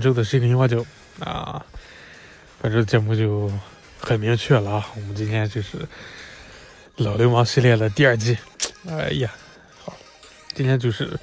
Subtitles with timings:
[0.00, 0.82] 本周的《视频花酒》
[1.22, 1.62] 啊。
[2.62, 3.52] 本周的节目就
[4.00, 5.86] 很明确了啊，我们今天就是
[6.96, 8.38] 老流氓系列的第二季。
[8.88, 9.30] 哎呀，
[9.84, 9.94] 好，
[10.54, 11.20] 今天就是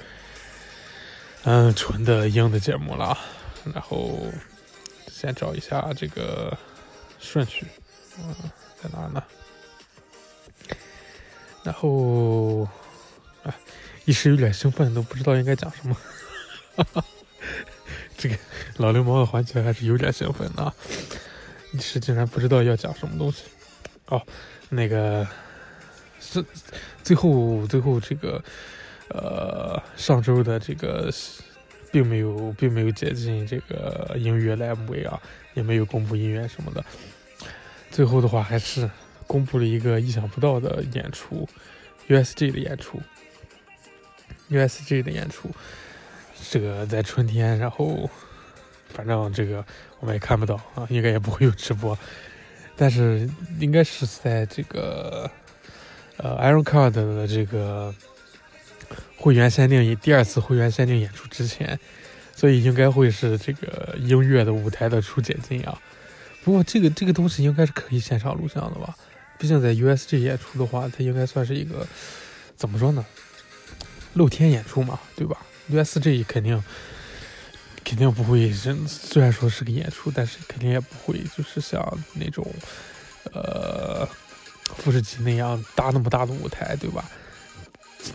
[1.42, 3.18] 嗯纯的硬的节目了啊。
[3.74, 4.16] 然后
[5.10, 6.56] 先找一下这个
[7.18, 7.66] 顺序，
[8.20, 8.32] 嗯，
[8.80, 9.20] 在哪呢？
[11.64, 12.60] 然后
[13.42, 13.52] 啊，
[14.04, 15.96] 一时有点兴奋，都不知道应该讲什么。
[16.76, 17.04] 这个
[18.78, 20.74] 老流氓的环节还是有点兴奋的啊！
[21.72, 23.44] 一时竟然不知道要讲什么东西。
[24.06, 24.22] 哦，
[24.68, 25.26] 那个
[26.20, 26.44] 是
[27.02, 28.42] 最后最后这个
[29.08, 31.12] 呃上周的这个
[31.90, 35.20] 并没有并没有接近这个音乐 live 啊，
[35.54, 36.84] 也没有公布音乐什么的。
[37.90, 38.88] 最后的话还是
[39.26, 41.48] 公布了一个意想不到的演出
[42.08, 43.02] ，USG 的演出
[44.50, 45.50] ，USG 的演出。
[46.50, 48.08] 这个在春天，然后
[48.88, 49.64] 反正这个
[50.00, 51.96] 我们也看不到啊，应该也不会有直播，
[52.76, 53.28] 但是
[53.58, 55.30] 应该是在这个
[56.16, 57.94] 呃 Iron Card 的这个
[59.16, 61.78] 会员限定第二次会员限定演出之前，
[62.34, 65.80] 所以应该会是这个音乐的舞台的初解禁啊。
[66.44, 68.96] 不过这个这个东西应该是可以现场录像的吧？
[69.38, 71.86] 毕竟在 USG 演出的话，它应该算是一个
[72.56, 73.04] 怎么说呢？
[74.14, 75.36] 露天演出嘛，对吧
[75.70, 76.60] ？USG 肯定
[77.88, 81.82] 肯定不会，虽然说是个演出，但是肯定也不会就是像
[82.12, 82.46] 那种
[83.32, 84.06] 呃
[84.76, 87.10] 富士急那样搭那么大的舞台，对吧？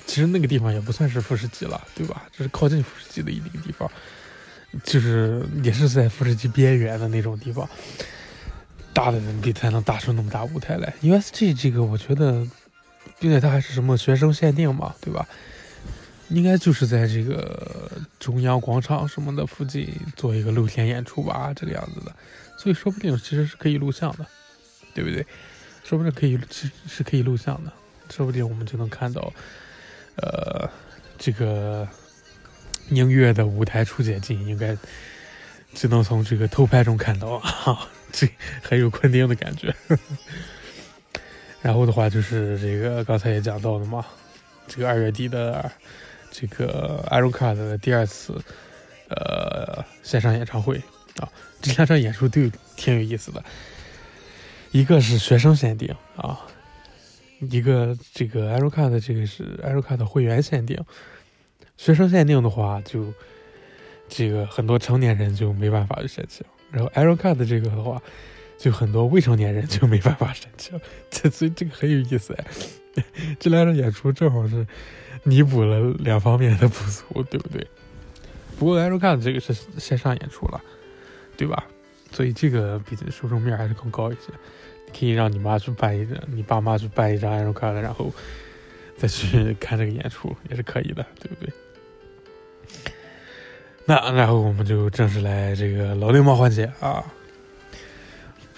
[0.05, 2.27] 其实那个地方也不算是富士急了，对吧？
[2.31, 3.89] 这是靠近富士急的一个地方，
[4.83, 7.67] 就是也是在富士急边缘的那种地方，
[8.93, 10.93] 大的人比才能搭出那么大舞台来。
[11.01, 12.47] USG 这个我觉得，
[13.19, 15.27] 并且它还是什么学生限定嘛，对吧？
[16.29, 22.15] 应该就是在这个中央广场什么的附近做一个露天演出吧，这个样子的，
[22.57, 24.25] 所以说不定其实是可以录像的，
[24.95, 25.25] 对不对？
[25.83, 27.71] 说不定可以是是可以录像的，
[28.09, 29.31] 说不定我们就能看到，
[30.15, 30.67] 呃，
[31.19, 31.87] 这个
[32.89, 34.75] 音乐的舞台初解禁，应该
[35.73, 38.27] 只能从这个偷拍中看到啊， 这
[38.61, 39.75] 很有昆汀的感觉。
[41.61, 44.05] 然后的话就是这个刚才也讲到的嘛，
[44.67, 45.69] 这个二月底的。
[46.35, 48.33] 这个 Iron Card 的第二次，
[49.07, 50.81] 呃，线上演唱会
[51.19, 51.29] 啊，
[51.61, 52.41] 这两场演出都
[52.75, 53.43] 挺有意思的。
[54.71, 56.39] 一个是学生限定啊，
[57.39, 60.83] 一个这个 Iron Card 这个是 Iron Card 的会员限定。
[61.77, 63.13] 学生限定的话，就
[64.09, 68.01] 这个很多成年人就没办法申请，然后 Iron Card 这个的话，
[68.57, 72.45] 就很多未成年人就没办法申请， 这所以这个很有意思哎。
[73.39, 74.65] 这两场演出正好是。
[75.23, 77.65] 弥补了两方面的不足，对不对？
[78.59, 80.61] 不过 L 看的这个是线上演出了，
[81.35, 81.65] 对吧？
[82.11, 84.31] 所以这个比受众面还是更高一些。
[84.97, 88.13] 可以让你妈去办一张，你爸妈去办一张 L 卡的，然后
[88.95, 91.53] 再去看这个演出也是可以的，对不对？
[93.85, 97.03] 那然后我们就正式来这个老流氓环节啊！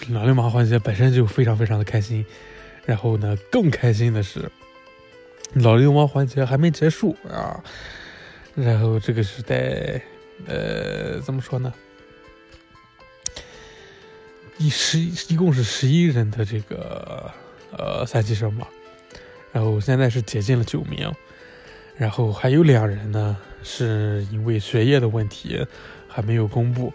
[0.10, 2.26] 老流氓环节本身就非常非常的开心，
[2.86, 4.52] 然后呢，更开心的是。
[5.56, 7.64] 老流氓环节还没结束啊，
[8.56, 10.02] 然后这个是在
[10.48, 11.74] 呃怎么说呢？
[14.58, 17.32] 一十一共是十一人的这个
[17.72, 18.68] 呃三级生嘛，
[19.54, 21.10] 然后现在是解禁了九名，
[21.98, 25.66] 然后还有两人呢是因为学业的问题
[26.08, 26.94] 还没有公布，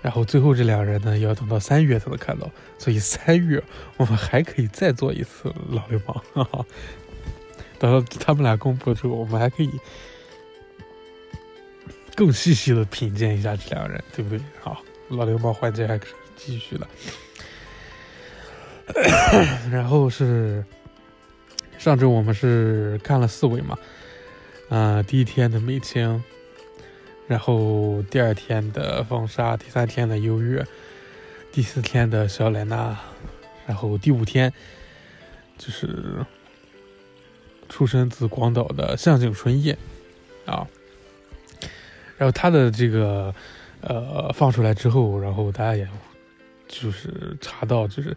[0.00, 3.62] 然后最后这两人呢要等到三月才能看到，所以三月
[3.98, 6.64] 我们还可以再做一次老流氓，哈哈。
[7.82, 9.68] 等到他们俩公布之后，我们还可以
[12.14, 14.40] 更细细的品鉴一下这两人，对不对？
[14.60, 16.88] 好，老流氓环节还可以继续了。
[19.68, 20.64] 然后是
[21.76, 23.76] 上周我们是看了四位嘛，
[24.68, 26.22] 啊、第一天的美青，
[27.26, 30.64] 然后第二天的风沙，第三天的优越，
[31.50, 32.96] 第四天的小莱娜，
[33.66, 34.52] 然后第五天
[35.58, 36.24] 就是
[37.72, 39.74] 出身自广岛的向井纯叶
[40.44, 40.68] 啊，
[42.18, 43.34] 然后他的这个
[43.80, 45.88] 呃放出来之后，然后大家也
[46.68, 48.14] 就是查到，就是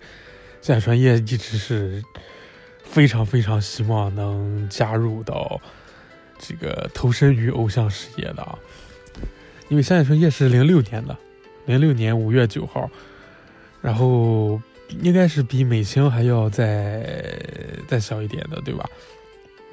[0.61, 2.03] 向井纯叶一直是
[2.83, 5.61] 非常非常希望能加入到
[6.37, 8.59] 这个投身于偶像事业的啊，
[9.69, 11.17] 因为向井纯叶是零六年的，
[11.65, 12.89] 零六年五月九号，
[13.81, 14.61] 然后
[15.01, 17.05] 应该是比美青还要再
[17.87, 18.89] 再小一点的，对吧？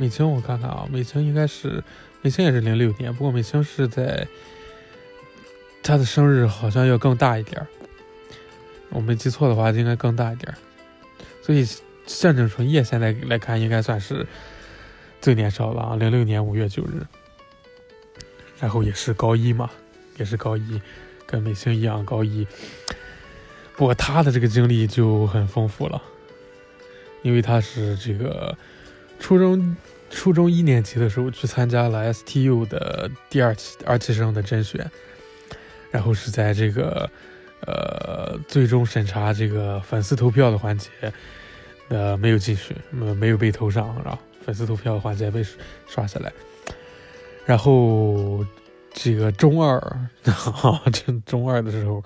[0.03, 1.81] 美青我看看啊，美青应该是
[2.23, 4.27] 美青也是零六年，不过美青是在
[5.81, 7.67] 他的生日好像要更大一点儿，
[8.91, 10.59] 我没记错的话应该更大一点儿，
[11.41, 11.65] 所以
[12.05, 14.27] 向井纯叶现在来看应该算是
[15.21, 17.07] 最年少了啊，零六年五月九日，
[18.59, 19.71] 然后也是高一嘛，
[20.19, 20.83] 也是高一，
[21.27, 22.45] 跟美青一样高一。
[23.77, 26.03] 不过他的这个经历就很丰富了，
[27.23, 28.59] 因为他是这个
[29.23, 29.77] 初中
[30.11, 34.85] 初中一年级的时候去参加了 STU 的第二期二期生的甄选，
[35.93, 37.09] 然后是在这个
[37.61, 40.91] 呃最终审查这个粉丝投票的环节，
[41.89, 45.47] 呃没有进去，没没有被投上，然后粉丝投票的环节被
[45.87, 46.33] 刷下来，
[47.47, 48.45] 然后
[48.93, 49.81] 这个中二，
[50.25, 52.03] 哈 这中二的时候。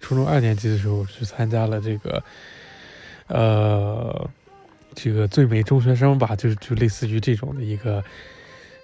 [0.00, 2.22] 初中二年级的时候去参加了这个，
[3.28, 4.28] 呃，
[4.96, 8.02] 这个最美中学生吧，就是就类似于这种的一个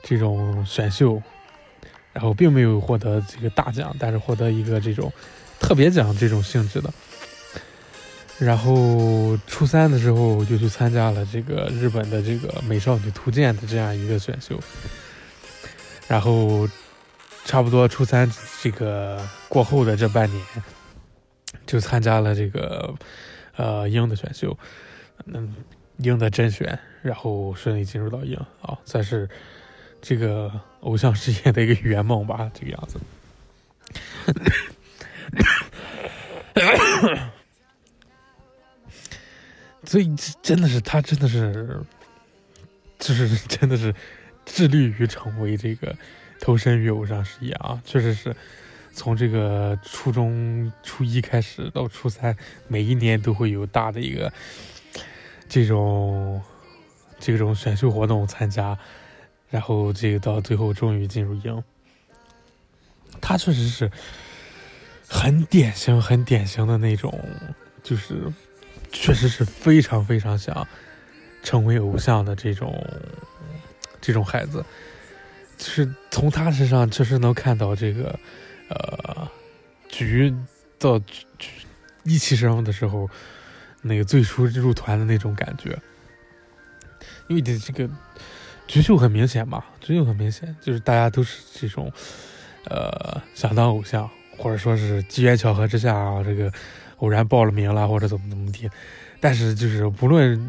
[0.03, 1.21] 这种选秀，
[2.13, 5.11] 然后并没有获得这个大奖，但是获得一个这种
[5.59, 6.93] 特别奖这种性质的。
[8.39, 14.61] 然后初三的时候就去参加了这个日本的这个美少女图鉴的这样一个选秀，
[16.07, 16.69] 然后
[17.45, 18.31] 差不多初三
[18.61, 20.45] 这个过后的这半年。
[21.65, 22.93] 就参加了这个
[23.57, 24.59] 呃鹰的选秀，
[25.27, 25.55] 嗯，
[26.03, 29.29] 鹰的甄选，然后顺利进入到鹰啊，算是
[30.01, 33.01] 这个偶像事业的一个圆梦吧，这个样子。
[39.85, 41.81] 所以真的是他，真的是，
[42.99, 43.95] 就是真的是
[44.45, 45.97] 致力于成为这个
[46.41, 48.35] 投身于偶像事业啊，确实是。
[48.95, 52.37] 从这个初中初一开始到初三，
[52.69, 54.31] 每一年都会有大的一个
[55.53, 56.41] 这种
[57.21, 58.79] 这种选秀活动参加，
[59.51, 61.63] 然后这个到最后终于进入营。
[63.21, 63.93] 他确实是
[65.07, 67.13] 很典型、很典型的那种，
[67.83, 68.23] 就是
[68.93, 70.67] 确实是非常非常想
[71.43, 72.83] 成为偶像的这种
[74.01, 74.65] 这种孩子，
[75.59, 78.19] 就是从他身上确实能看到这个。
[78.71, 79.29] 呃，
[79.91, 80.35] 局
[80.79, 80.99] 到
[82.05, 83.07] 一期生的时候，
[83.83, 85.79] 那个最初入团的那种感觉，
[87.29, 87.89] 因为这这个
[88.67, 91.93] 局秀很明显嘛，局秀很明显，就是大家都是这种
[92.65, 94.09] 呃想当偶像，
[94.39, 96.51] 或者说是机缘巧合之下啊，这个
[96.99, 98.71] 偶然报了名了，或者怎么怎么地，
[99.21, 100.41] 但是就是不论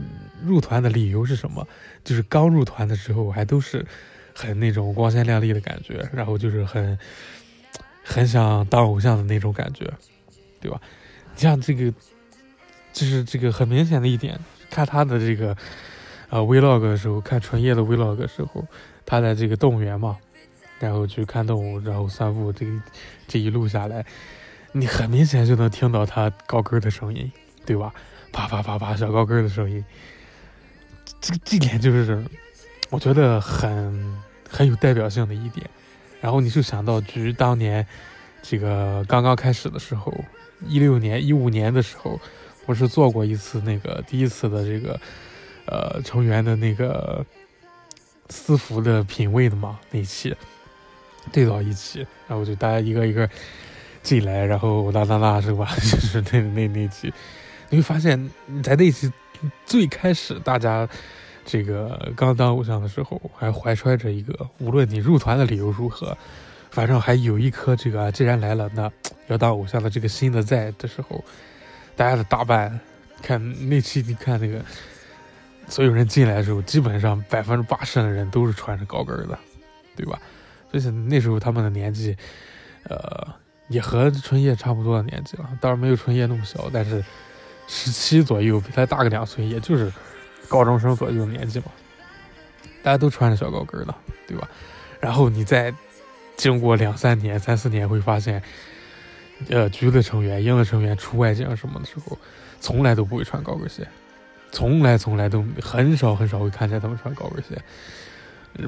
[0.44, 1.68] 入团的理由是什么，
[2.04, 3.86] 就是刚入团的时候还都是
[4.34, 6.98] 很那种光鲜亮丽的感觉，然后就是很。
[8.06, 9.90] 很想当偶像的那种感觉，
[10.60, 10.78] 对吧？
[11.34, 11.90] 你像这个，
[12.94, 15.58] 就是这个很明显的一点，看他的这个
[16.30, 18.66] 呃 vlog 的时候，看纯叶的 vlog 的时候，
[19.06, 20.18] 他在这个动物园嘛，
[20.80, 22.72] 然后去看动物，然后散步，这个
[23.28, 24.06] 这一路下来，
[24.72, 27.30] 你很明显就能听到他高跟的声音，
[27.66, 27.94] 对吧？
[28.32, 29.84] 啪啪啪啪小高跟的声音，
[31.20, 32.24] 这个这点就是
[32.90, 35.70] 我觉得很很有代表性的一点。
[36.20, 37.86] 然后你就想到局当年，
[38.42, 40.12] 这个刚刚开始的时候，
[40.68, 42.20] 一六年、一五年的时候，
[42.66, 45.00] 不是做过一次那个第一次的这个，
[45.66, 47.26] 呃，成员的那个
[48.30, 50.36] 私服的品味的嘛那期，
[51.32, 53.30] 对到一期，然后就大家一个一个
[54.02, 55.68] 进来，然后哒哒哒是吧？
[55.78, 57.14] 就是那那那期，
[57.70, 58.30] 你会发现
[58.64, 59.12] 在那期
[59.66, 60.88] 最开始大家。
[61.46, 66.18] 这个刚当偶像的时候，还怀揣着一个，无论你入团的理由如何，
[66.72, 68.90] 反正还有一颗这个，既然来了，那
[69.28, 71.22] 要当偶像的这个心的在的时候，
[71.96, 72.80] 大家的打扮，
[73.22, 74.64] 看那期你看那个，
[75.68, 79.38] 所有人进来的时候，基本上百分之八十的人都是穿着高跟的，
[79.96, 80.20] 对吧？
[80.72, 82.18] 而且那时候他们的年纪，
[82.90, 83.28] 呃，
[83.68, 87.04] 也和春叶差不多的年纪了，当然没有春叶那么小，但是
[87.68, 89.92] 十七左右，比他大个两岁，也就是
[90.50, 91.66] 高中生左右的年纪嘛。
[92.82, 93.96] 大家都穿着小高跟的，
[94.28, 94.50] 对吧？
[95.00, 95.74] 然后你再
[96.36, 98.42] 经过两三年、三四年，会发现，
[99.50, 102.18] 呃，橘的成员、鹰的成员出外景什么的时候，
[102.60, 103.88] 从来都不会穿高跟鞋，
[104.52, 107.62] 从来从来都很少很少会看见他们穿高跟鞋。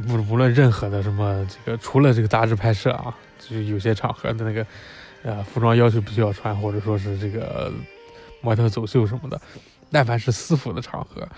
[0.08, 4.66] 不无论任何的什么这个，除了这个杂志拍摄啊，就是有些场合的那个，
[5.22, 7.72] 呃，服装要求必须要穿，或者说是这个
[8.42, 9.40] 模特走秀什么的，
[9.92, 11.30] 但凡是私服的场合，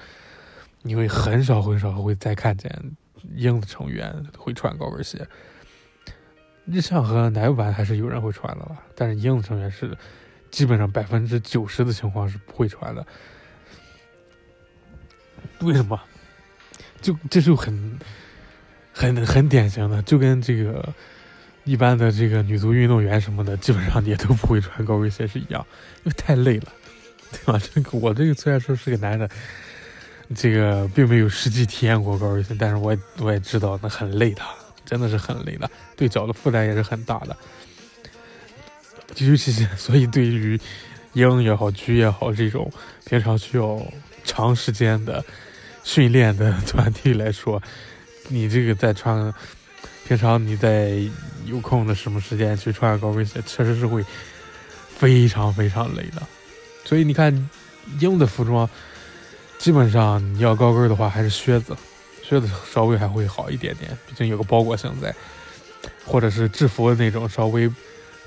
[0.82, 2.72] 你会很少很少会再看见
[3.36, 5.28] 鹰的成员会穿高跟鞋。
[6.68, 9.98] 日向和奶油版还是有人会穿的吧，但是鹰的成员是
[10.52, 13.06] 基本上百分之九十的情况是不会穿的。
[15.62, 16.00] 为什么？
[17.02, 17.98] 就这就很。
[19.00, 20.92] 很很典型的，就跟这个
[21.66, 25.64] 一般的这个女足运动员什么的，基本上也都不会穿高跟鞋是一样，
[26.04, 26.74] 因为太累了，
[27.32, 27.62] 对吧？
[27.72, 29.30] 这个我这个虽然说是个男的，
[30.34, 34.42] 这个并没有实际体验过高跟鞋，但是我我也知道那很累的，
[34.88, 37.38] 真的是很累的，对脚的负担也是很大的。
[39.18, 40.60] 尤其是所以对于
[41.14, 42.72] 鹰也好，狙也好这种
[43.06, 43.80] 平常需要
[44.24, 45.24] 长时间的
[45.84, 47.62] 训练的团体来说。
[48.30, 49.34] 你这个在穿，
[50.06, 51.00] 平常你在
[51.46, 54.04] 有空的什么时间去穿高跟鞋，确实是会
[54.98, 56.22] 非常非常累的。
[56.84, 57.34] 所以你看，
[58.02, 58.70] 鹰的服装
[59.58, 61.74] 基本上你要高跟的话，还是靴子，
[62.28, 65.16] 靴子稍微还会好一点点，毕竟有个包裹性在，
[66.06, 67.72] 或者是制服的那种稍微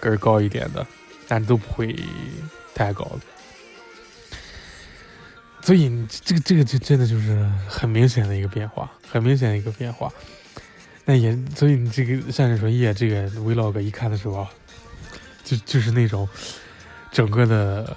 [0.00, 0.87] 跟高一点的，
[1.28, 1.95] 但都不会
[2.75, 3.21] 太高的。
[5.61, 10.11] 所以这个这个就真的就是很明显的一个变化，很明显的一个变化。
[11.04, 14.47] 那也所以你这个像你说叶这个 vlog 一看的时候，
[15.45, 16.26] 就就是那种
[17.12, 17.97] 整个的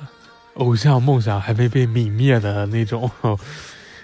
[0.56, 3.10] 偶像梦想还没被泯灭的那种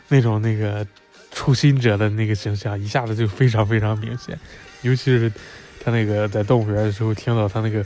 [0.08, 0.88] 那种那个
[1.32, 4.38] 初心者的那个形象，一下子就非常非常明显。
[4.82, 5.32] 尤其是
[5.84, 7.86] 他那个在动物园的时候，听到他那个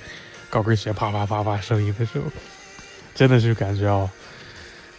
[0.49, 2.25] 高跟鞋啪啪啪啪声音的时候，
[3.15, 4.09] 真的是感觉啊。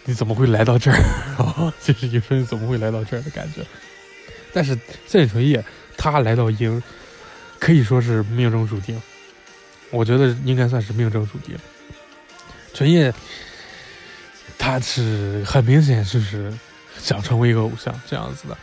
[0.06, 1.72] 你怎么会来到这儿？
[1.82, 3.64] 就是你说你怎么会来到这儿的感觉。
[4.52, 5.64] 但是郑纯叶
[5.96, 6.82] 他来到鹰，
[7.58, 9.00] 可以说是命中注定。
[9.90, 11.56] 我觉得应该算是命中注定。
[12.74, 13.10] 纯叶
[14.58, 16.52] 他是很明显就是
[16.98, 18.56] 想成为一个偶像这样子的，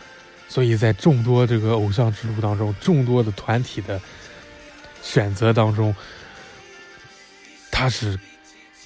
[0.48, 4.00] 所以在众多这个偶像之路当中，众多的团体的
[5.02, 5.96] 选择当中，
[7.72, 8.20] 他是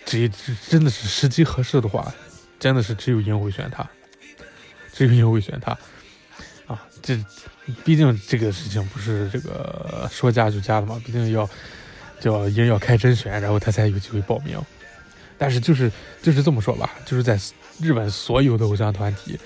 [0.05, 0.29] 只
[0.69, 2.13] 真的是时机合适的话。
[2.57, 3.87] 真的是只有鹰会选他，
[4.91, 5.77] 只有鹰会选他，
[6.65, 7.15] 啊，这
[7.83, 11.47] 毕竟这个事情不是这个说加就加的嘛，毕竟要
[12.19, 14.57] 叫鹰要开甄选，然后他才有机会报名。
[15.37, 15.91] 但是就是
[16.23, 17.37] 就是这么说吧，就是在
[17.81, 19.39] 日本所有的偶像团体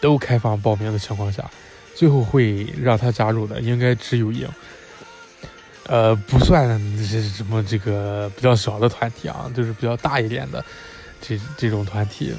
[0.00, 1.48] 都开放报名的情况下，
[1.94, 4.48] 最后会让他加入的应该只有鹰，
[5.86, 10.64] 呃，不算是什么这个比较小的团体啊，就是比较大一点的
[11.20, 12.34] 这这种团体。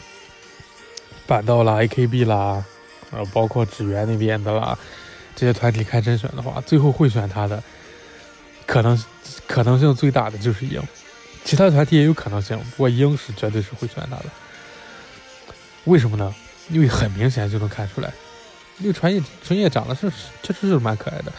[1.26, 2.64] 板道啦，AKB 啦，
[3.12, 4.78] 呃，包括指原那边的啦，
[5.36, 7.62] 这些团体开甄选的话，最后会选他的，
[8.66, 8.98] 可能
[9.46, 10.82] 可能性最大的就是鹰，
[11.44, 14.26] 其他团体也有可能性，不过鹰是绝对是会选他的。
[15.88, 16.34] 为什么呢？
[16.70, 18.14] 因为很明显就能看出来，
[18.78, 20.12] 那个传叶传叶长得是
[20.44, 21.32] 确实是蛮可爱的，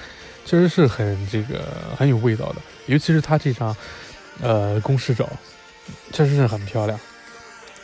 [0.45, 1.62] 确实是很这个
[1.97, 3.76] 很有味道的，尤其是他这张
[4.40, 5.28] 呃公式照，
[6.12, 6.99] 确实是很漂亮。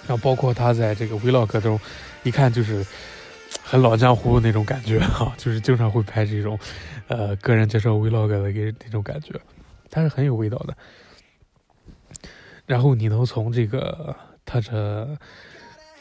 [0.07, 1.79] 然后包括他在这个 vlog 中，
[2.23, 2.85] 一看就是
[3.63, 6.59] 很老江湖那种感觉哈，就是经常会拍这种，
[7.09, 9.39] 呃，个人介绍 vlog 的给那种感觉，
[9.91, 10.75] 他是很有味道的。
[12.65, 14.17] 然后你能从这个
[14.47, 15.07] 他这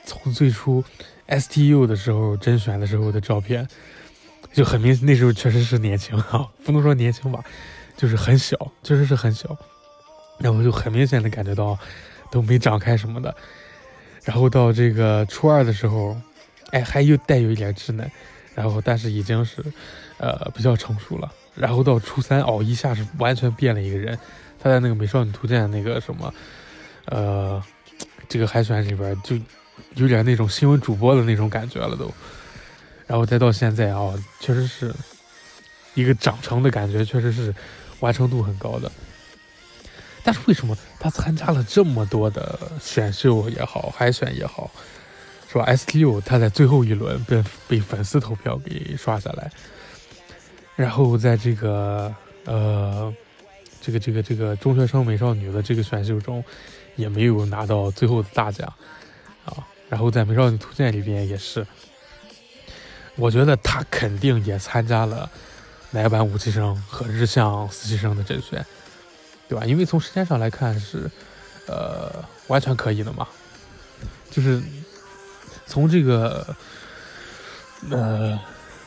[0.05, 0.83] 从最初
[1.27, 3.67] STU 的时候甄选的时候的照片，
[4.51, 7.43] 就很明显，那时候确实是年轻啊， 不能说年轻吧，
[7.95, 9.57] 就是很小，确实是很小，
[10.39, 11.77] 然后就很明显的感觉到
[12.31, 13.35] 都没长开什么的。
[14.23, 16.15] 然后到这个初二的时候，
[16.71, 18.09] 哎，还又带有一点稚嫩，
[18.55, 19.63] 然后但是已经是，
[20.17, 21.31] 呃，比较成熟了。
[21.55, 24.17] 然后到初三，哦，一下是完全变了一个人。
[24.59, 26.33] 他在那个《美少女图鉴》那个什么，
[27.05, 27.61] 呃，
[28.29, 29.35] 这个海选里边就
[29.95, 32.11] 有点那种新闻主播的那种感觉了都。
[33.05, 34.93] 然后再到现在啊，确实是
[35.93, 37.53] 一个长成的感觉，确实是
[37.99, 38.91] 完成度很高的。
[40.23, 44.71] 但是为什么他参加了这么多的选秀也好，海选也好，
[45.51, 49.51] 是吧？S T 六他在最后一轮被被粉丝投票给刷下来，
[50.77, 52.15] 然后在这个
[52.45, 53.13] 呃
[53.81, 56.41] 这个这个这个中学生美少女的这个选秀中，
[56.95, 58.73] 也没有拿到最后的大奖，
[59.93, 61.63] 然后在《美少女图鉴》里边也是，
[63.15, 65.29] 我觉得他肯定也参加了
[65.91, 68.65] 乃坂武器生和日向四期生的甄选，
[69.47, 69.63] 对吧？
[69.63, 71.07] 因为从时间上来看是，
[71.67, 72.11] 呃，
[72.47, 73.27] 完全可以的嘛。
[74.31, 74.59] 就是
[75.67, 76.55] 从这个，
[77.91, 78.39] 呃，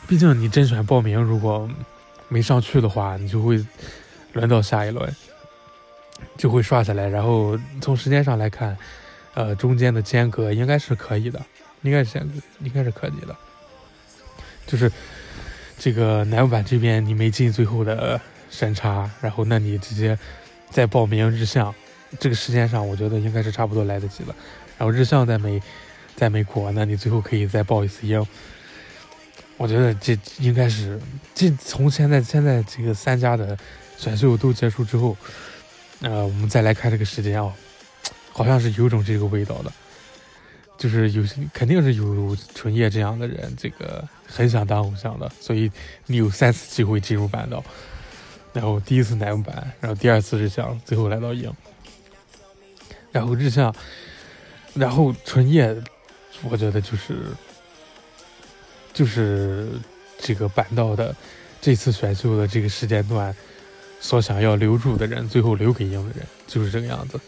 [0.09, 1.71] 毕竟你甄选报名如果
[2.27, 3.65] 没上去的话，你就会
[4.33, 5.15] 轮到下一轮，
[6.37, 7.09] 就会刷下来。
[7.09, 8.77] 然后从时间上来看。
[9.37, 11.39] 呃，中间的间隔应该是可以的，
[11.83, 12.19] 应该是
[12.61, 13.37] 应该是可以的。
[14.67, 14.91] 就是
[15.79, 18.19] 这个南版这边你没进最后的
[18.51, 20.19] 审查，然后那你直接
[20.71, 21.75] 再报名日向，
[22.19, 24.35] 这个时间上我觉得应该是差不多来得及了。
[24.79, 25.61] 然后日向在没
[26.17, 28.27] 在没过，那你最后可以再报一次英。
[29.59, 30.99] 我觉得这应该是
[31.35, 33.57] 这从现在现在这个三家的
[33.99, 35.15] 选秀都结束之后，
[36.01, 37.53] 呃，我们再来看这个时间啊。
[38.37, 39.73] 好像是有种这个味道的，
[40.77, 41.25] 就是有
[41.55, 45.73] 肯定是有纯叶这样的人，这个很想当偶像的，所以
[46.05, 47.65] 你有三次机会进入板道，
[48.53, 51.51] 然后第一次乃木坂，然后第二次是想，最后来到影，
[53.11, 53.75] 然后日向，
[54.75, 55.75] 然后纯叶，
[56.43, 57.15] 我觉得就是
[58.93, 59.71] 就是
[60.19, 61.17] 这个板道的
[61.63, 63.35] 这次选秀的这个时间段
[63.99, 67.19] 所想要留住的人，最后留给影的人就是这个样子。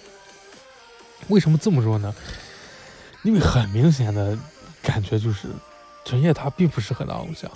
[1.27, 2.15] 为什么这么说呢？
[3.23, 4.39] 因为很明显的
[4.81, 5.49] 感觉就是，
[6.05, 7.51] 陈烨他并不适合当偶像。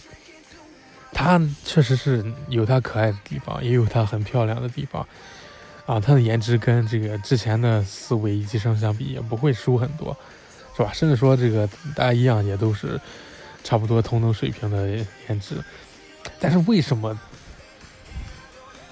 [1.13, 5.07] 他确实是有他可爱的地方，也有他很漂亮的地方。
[5.87, 10.17] 啊，他的颜值跟这个之前的四位一级生相比，也不会输很多，
[10.77, 10.93] 是吧？
[10.93, 13.01] 甚至说这个大家一样，也都是
[13.63, 14.89] 差不多同等水平的
[15.29, 15.63] 颜值。
[16.41, 17.19] 但是为什么，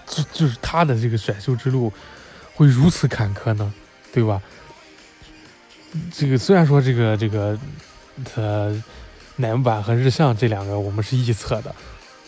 [0.06, 1.92] 就就是他的这个选秀之路
[2.54, 3.72] 会如此坎坷呢？
[4.12, 4.42] 对吧？
[6.12, 7.58] 这个虽然说这个这个，
[8.24, 8.72] 他
[9.36, 11.74] 乃木坂和日向这两个我们是臆测的，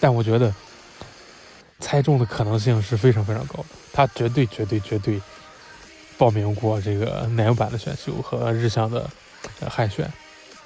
[0.01, 0.53] 但我觉得
[1.79, 3.67] 猜中的可能性是非常非常高的。
[3.93, 5.21] 他绝对绝对绝对
[6.19, 9.09] 报名过这个乃木坂的选秀和日向的
[9.69, 10.11] 海选，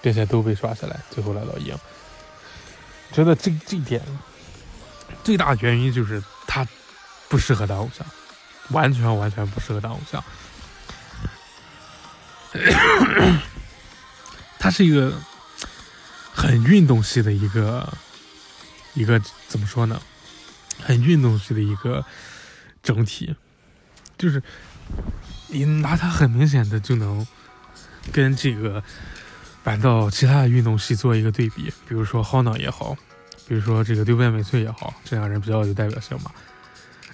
[0.00, 1.76] 并且都被刷下来，最后来到赢。
[3.12, 4.00] 觉得这这一点
[5.22, 6.66] 最大的原因就是他
[7.28, 8.06] 不适合当偶像，
[8.70, 10.22] 完全完全不适合当偶像。
[14.58, 15.12] 它是一个
[16.32, 17.92] 很运动系的一个
[18.94, 20.00] 一个怎么说呢？
[20.82, 22.04] 很运动系的一个
[22.82, 23.34] 整体，
[24.18, 24.42] 就是
[25.48, 27.26] 你拿它很明显的就能
[28.12, 28.82] 跟这个
[29.62, 32.94] 板道其他的运动系做一个对比，比如说 Hona 也好，
[33.48, 36.30] 比如说这个渡边美穗也好，这两人比较有代表性嘛。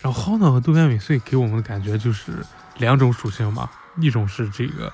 [0.00, 2.32] 然后 Hona 和渡边美穗给我们的感觉就是
[2.78, 4.92] 两种属性嘛，一种是这个。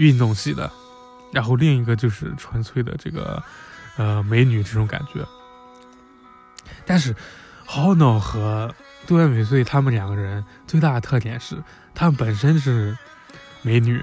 [0.00, 0.70] 运动系的，
[1.30, 3.42] 然后另一个就是纯粹的这个，
[3.98, 5.20] 呃，美女这种感觉。
[6.86, 7.14] 但是
[7.68, 8.74] ，Hono 和
[9.06, 11.62] 渡边美穗他们两个人最大的特点是，
[11.94, 12.96] 他们本身是
[13.60, 14.02] 美女，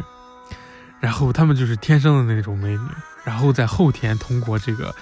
[0.99, 2.87] 然后他们就是天生的那种美女，
[3.23, 4.93] 然后在后天通过这个，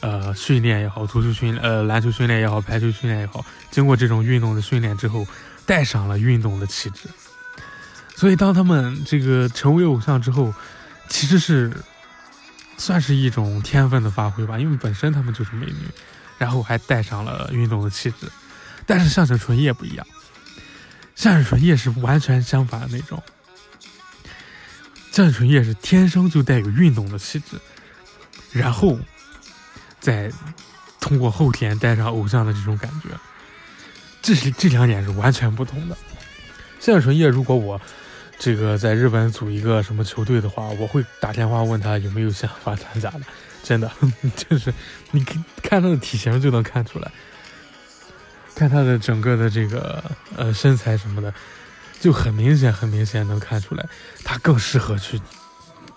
[0.00, 5.24] 呃，训练也好，足球训，呃，篮球训练也好，排球训练也好，经过这种运动的训练之后，
[5.64, 7.08] 带上了运动的气质。
[8.20, 10.52] 所以，当他们这个成为偶像之后，
[11.08, 11.72] 其实是
[12.76, 15.88] 算是一种天分的发挥吧，因为本身他们就是美女，
[16.36, 18.30] 然后还带上了运动的气质。
[18.84, 20.06] 但是向井纯叶不一样，
[21.14, 23.22] 向井纯叶是完全相反的那种。
[25.12, 27.58] 向井纯叶是天生就带有运动的气质，
[28.52, 28.98] 然后
[29.98, 30.30] 再
[31.00, 33.08] 通过后天带上偶像的这种感觉，
[34.20, 35.96] 这是这两点是完全不同的。
[36.80, 37.80] 向井纯叶，如果我。
[38.40, 43.20] 这个在日本组一个什么球队的话，我会打电话问他有没有想法参加的。
[43.62, 43.92] 真的，
[44.34, 44.72] 就是
[45.10, 47.12] 你看他的体型就能看出来，
[48.54, 50.02] 看他的整个的这个
[50.34, 51.32] 呃身材什么的，
[52.00, 53.86] 就很明显很明显能看出来，
[54.24, 55.20] 他更适合去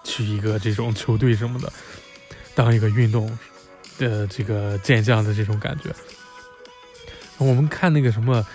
[0.04, 1.72] 去一个这种球队什么的，
[2.54, 3.32] 当一个运动
[3.98, 5.90] 的这个健将的这种感觉。
[7.38, 8.46] 我们看那个什么，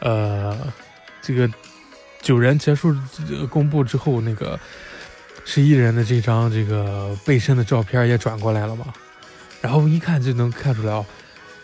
[0.00, 0.70] 呃，
[1.22, 1.50] 这个。
[2.20, 2.94] 九人结束
[3.48, 4.58] 公布之后，那个
[5.44, 8.92] 十一人的这张这个背身的照片也转过来了嘛？
[9.60, 11.04] 然后一看就能看出来哦，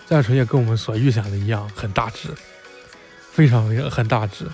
[0.07, 2.29] 江晨也跟我们所预想的一样，很大只，
[3.31, 4.47] 非常非常很大只。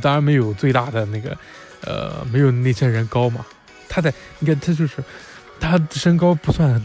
[0.00, 1.36] 当然没有最大的那个，
[1.82, 3.44] 呃，没有那些人高嘛。
[3.88, 5.02] 他在你看他就是
[5.58, 6.80] 他身高不算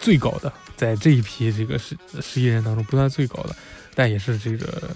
[0.00, 3.54] 最高的，在这一批这个十十一人当中不算最高的，
[3.94, 4.90] 但也是这个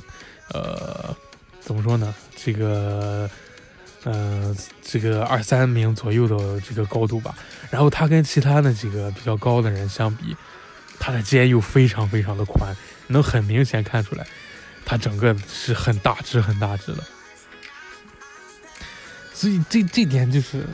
[0.53, 1.15] 呃。
[1.61, 2.15] 怎么说呢？
[2.37, 3.29] 这个
[4.05, 7.35] 呃，这个二三名左右的这个高度吧。
[7.71, 10.37] 然后他跟其他的几个比较高的人相比，
[10.99, 12.75] 他的肩又非常非常的宽，
[13.09, 14.27] 能很明显看出来，
[14.85, 17.05] 他整个是很大只很大只的。
[19.33, 20.67] 所以这这点就是，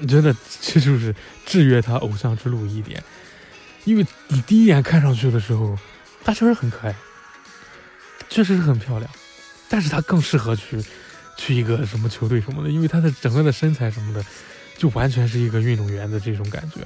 [0.00, 1.14] 我觉得这就是
[1.46, 3.02] 制约他偶像之路一点，
[3.84, 5.78] 因为你第一眼看上去的时候，
[6.24, 6.94] 他确实很可爱，
[8.28, 9.10] 确实是很漂亮，
[9.68, 10.82] 但是他更适合去
[11.36, 14.24] 去一个什么球队什么的，因为他的整个的身材什么的，
[14.76, 16.80] 就完全是一个运动员的这种感觉。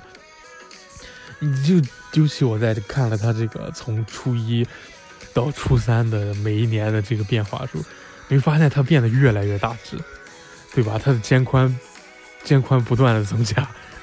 [1.38, 1.74] 你就
[2.20, 4.66] 尤其我在看了他这个从初一
[5.32, 7.84] 到初三的每一年的这个变化时候，
[8.28, 9.96] 你会发现他变得越来越大只。
[10.74, 10.98] 对吧？
[10.98, 11.78] 他的肩宽，
[12.44, 13.56] 肩宽不断的增加，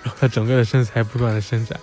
[0.04, 1.80] 然后他整个的身材不断的伸展，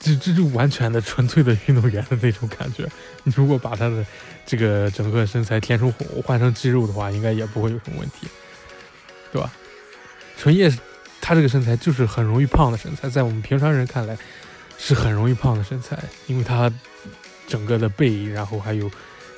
[0.00, 2.88] 这这就完全的纯粹的运动员的那种感觉。
[3.24, 4.06] 你如果把他的
[4.46, 5.92] 这个整个身材填充
[6.24, 8.26] 换成肌肉的话，应该也不会有什么问题，
[9.32, 9.52] 对吧？
[10.36, 10.72] 纯叶
[11.20, 14.16] 他这个身材就是很容易胖的身材，在我们平常人看来
[14.78, 16.72] 是很容易胖的身材，因为他
[17.46, 18.90] 整个的背，然后还有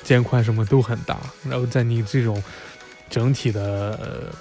[0.02, 2.42] 肩宽什么都很大，然后在你这种。
[3.10, 4.32] 整体的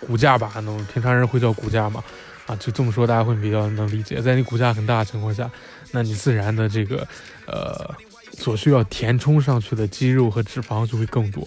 [0.00, 2.02] 骨架吧，那种平常人会叫骨架嘛，
[2.46, 4.22] 啊，就这么说大家会比较能理解。
[4.22, 5.50] 在你骨架很大的情况下，
[5.90, 7.06] 那你自然的这个
[7.44, 7.94] 呃
[8.38, 11.46] 所需要填充上去的肌肉和脂肪就会更多。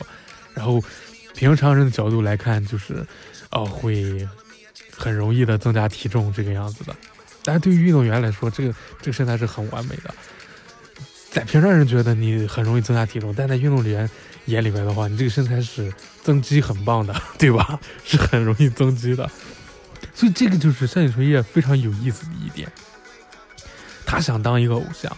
[0.54, 0.82] 然后
[1.34, 3.06] 平常人的角度来看，就是
[3.52, 4.28] 哦会
[4.96, 6.96] 很容易的增加体重这个样子的。
[7.44, 10.14] 但是对于运动员来说，这个这个身材是很完美的。
[11.30, 14.10] 在平常人觉得你很容易增加体重，但在运动员
[14.46, 15.94] 眼里边的话，你这个身材是
[16.24, 17.78] 增肌很棒的， 对吧？
[18.06, 19.30] 是很容易增肌的。
[20.14, 22.72] 所以这个就是山井纯叶非常有意思的一点。
[24.06, 25.12] 他想当一个偶像，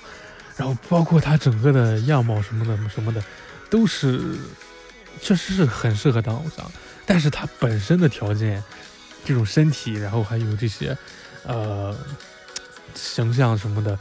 [0.58, 3.24] 然后包括他整个的样貌什么的什么的，
[3.70, 4.20] 都是
[5.22, 6.70] 确实是很适合当偶像。
[7.06, 8.64] 但是他本身的条件，
[9.24, 10.98] 这种身体，然后还有这些
[11.44, 11.96] 呃
[12.94, 13.98] 形象什么的。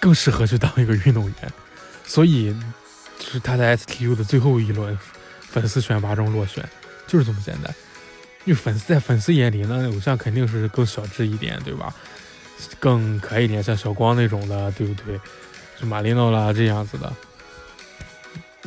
[0.00, 1.52] 更适合去当一个运动员，
[2.04, 2.52] 所以
[3.20, 4.98] 就是他在 STU 的最后一轮
[5.40, 6.68] 粉丝选拔中落选，
[7.06, 7.72] 就是这么简单。
[8.44, 11.94] 因为粉丝在粉丝眼里，那偶像肯定是更小只一点，对吧？
[12.80, 15.20] 更可爱一点，像小光那种的，对不对？
[15.86, 17.12] 马里诺啦这样子的，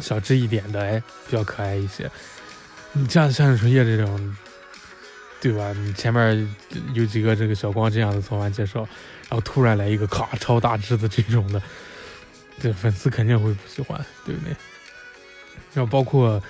[0.01, 2.09] 小只一点的，哎，比较可爱一些。
[2.93, 4.37] 你像像春叶这种，
[5.41, 5.73] 对吧？
[5.73, 6.55] 你前面
[6.93, 8.87] 有几个这个小光这样的做完介绍。
[9.27, 11.61] 然后突然来一个咔超大只的这种的，
[12.61, 14.55] 这粉丝肯定会不喜欢，对不对？
[15.73, 16.41] 然后包括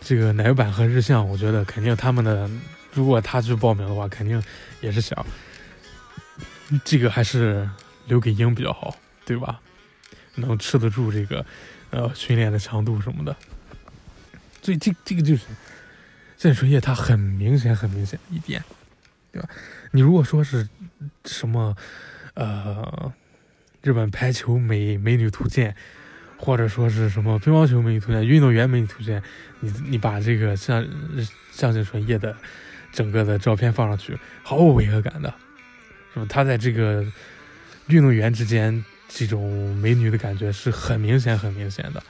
[0.00, 2.48] 这个奶板和日向，我觉得肯定他们的，
[2.92, 4.40] 如果他去报名的话，肯定
[4.80, 5.26] 也是想
[6.84, 7.68] 这个还是
[8.06, 9.60] 留给鹰比较好，对吧？
[10.36, 11.44] 能吃得住这个
[11.90, 13.36] 呃训练的强度什么的。
[14.62, 15.44] 所以这这个就是
[16.36, 18.62] 剑水叶，它很明显很明显一点，
[19.32, 19.48] 对吧？
[19.92, 20.68] 你如果说是
[21.24, 21.76] 什么，
[22.34, 23.12] 呃，
[23.82, 25.74] 日本排球美美女图鉴，
[26.36, 29.22] 或者说是什么乒乓球美女图鉴、运动员美女图鉴，
[29.60, 30.86] 你你把这个像
[31.52, 32.36] 向井纯叶的
[32.92, 35.32] 整个的照片放上去，毫无违和感的，
[36.12, 36.26] 是吧？
[36.28, 37.06] 他在这个
[37.86, 42.02] 运动员之间这种美女的感觉是很明显、很明显的，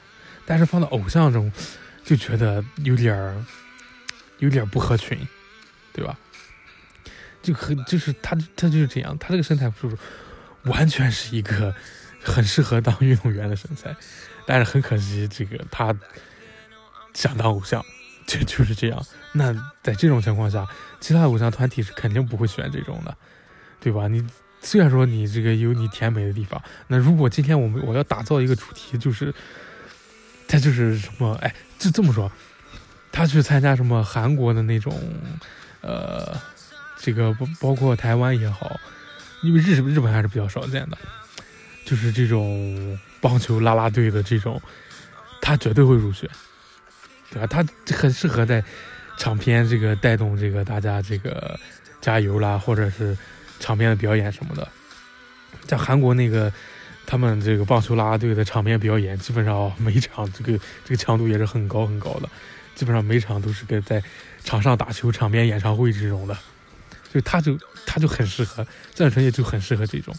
[0.45, 1.53] 但是放到偶像中，
[2.05, 3.45] 就觉得有点儿
[4.39, 5.19] 有点不合群，
[5.93, 6.19] 对吧？
[7.43, 9.97] 就很就是他他就是这样，他这个身材就是
[10.65, 11.73] 完全是一个
[12.21, 13.95] 很适合当运动员的身材，
[14.45, 15.95] 但是很可惜，这个他
[17.15, 17.85] 想当偶像，
[18.27, 19.07] 就就是这样。
[19.33, 20.67] 那在这种情况下，
[20.99, 23.17] 其他偶像团体是肯定不会选这种的，
[23.79, 24.09] 对吧？
[24.09, 24.27] 你
[24.67, 29.33] 虽然说你这个有你甜美的地方，那如果今天我们我要打造一个主题，就是
[30.49, 32.31] 他就是什么，哎，就这么说，
[33.13, 34.93] 他去参加什么韩国的那种，
[35.81, 36.37] 呃。
[36.99, 38.81] 这个包包括台湾也好，
[39.43, 40.97] 因为日日本还是比较少见的，
[41.85, 44.61] 就是这种棒球啦啦队的这种，
[45.43, 46.29] 他绝对会入选，
[47.31, 47.47] 对吧？
[47.47, 48.65] 他很适合在
[49.19, 51.61] 场边这个带动这个大家这个
[52.01, 53.17] 加油啦，或者是
[53.61, 54.69] 场边的表演什么的。
[55.67, 56.53] 在韩国那个
[57.07, 62.29] 他们这个棒球啦啦队的场边表演，基本上每场这个这个强度也是很高很高的，
[62.75, 64.03] 基本上每场都是跟在
[64.45, 66.37] 场上打球、场边演唱会这种的。
[67.13, 70.15] 就他就他就很适合，战纯也就很适合这种，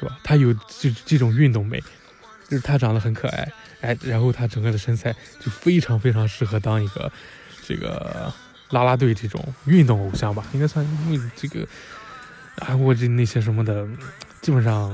[0.00, 0.18] 是吧？
[0.24, 1.78] 他有就这种运动美，
[2.48, 3.52] 就是他长得很可爱，
[3.82, 7.12] 哎，然后他整个的身材就非常非常适合当一个
[7.64, 8.32] 这个
[8.70, 11.64] 啦啦队这种运动偶像吧，应该算因为这个
[12.58, 13.86] 韩国这那些什么的，
[14.40, 14.90] 基本上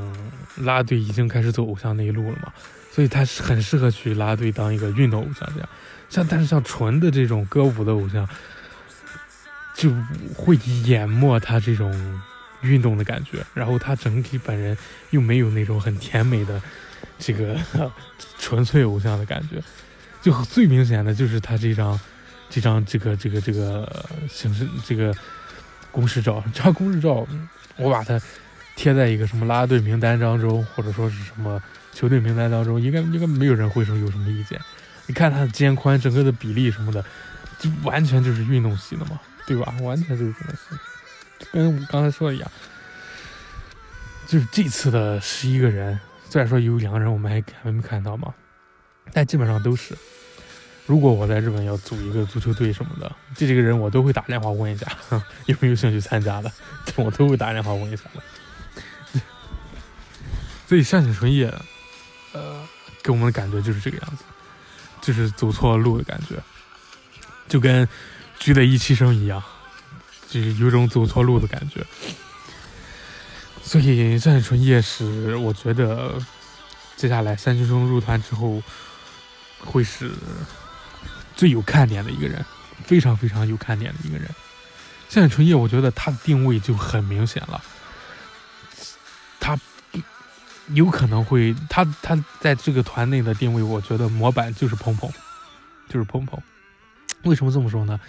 [0.59, 2.53] 啦啦队已经开始走偶像那一路了嘛，
[2.91, 5.69] 所以他是很适合去拉队当一个运动偶像这样。
[6.09, 8.29] 像但是像纯的这种歌舞的偶像。
[9.75, 9.91] 就
[10.37, 11.91] 会淹没他这种
[12.61, 14.77] 运动的感觉，然后他整体本人
[15.11, 16.61] 又没有那种很甜美的
[17.19, 17.59] 这个
[18.39, 19.61] 纯粹偶像的感觉，
[20.21, 21.99] 就最明显的就是他这张
[22.51, 25.13] 这张这个这个这个形式这个
[25.93, 27.25] 公式照， 这张公式照
[27.77, 28.21] 我把它
[28.75, 34.61] 贴在一个什么拉队名单当中，或者说是什么球队名单当中，应该应该没有人会说有什么意见。
[35.07, 37.05] 你看他的肩宽，整个的比例什么的，
[37.59, 39.21] 就完全就是运动系的嘛。
[39.45, 39.75] 对吧？
[39.83, 40.79] 完全就是这么想，
[41.53, 42.49] 跟我刚才说的一样，
[44.25, 45.99] 就是这次的十一个人，
[46.31, 48.33] 虽然说有两个人我们还还没看到嘛，
[49.13, 49.97] 但基本上都是。
[50.87, 54.87] 如果我在日本要组一个足球队什么的，这几个人我都会打电话问一下，
[55.47, 56.53] 有没有兴趣参加的，
[56.97, 59.21] 我都会打电话问一下的。
[60.67, 61.47] 所以山井纯也，
[62.33, 62.67] 呃，
[63.03, 64.25] 给我们的感觉就是这个样子，
[65.01, 66.37] 就是走错路的感觉，
[67.49, 67.89] 就跟。
[68.39, 69.41] 聚在一期生一样，
[70.29, 71.81] 就是有种走错路的感觉。
[73.63, 76.21] 所以战春夜是我觉得
[76.97, 78.61] 接下来三军生入团之后
[79.61, 80.11] 会是
[81.35, 82.45] 最有看点的一个人，
[82.85, 84.29] 非常非常有看点的一个人。
[85.09, 87.63] 现在春夜，我觉得他的定位就很明显了，
[89.39, 89.59] 他
[90.69, 95.11] 有可能会他他在这个团内的定位，我觉得模板就是鹏鹏，
[95.89, 96.41] 就是鹏鹏。
[97.25, 98.01] 为什么这么说呢？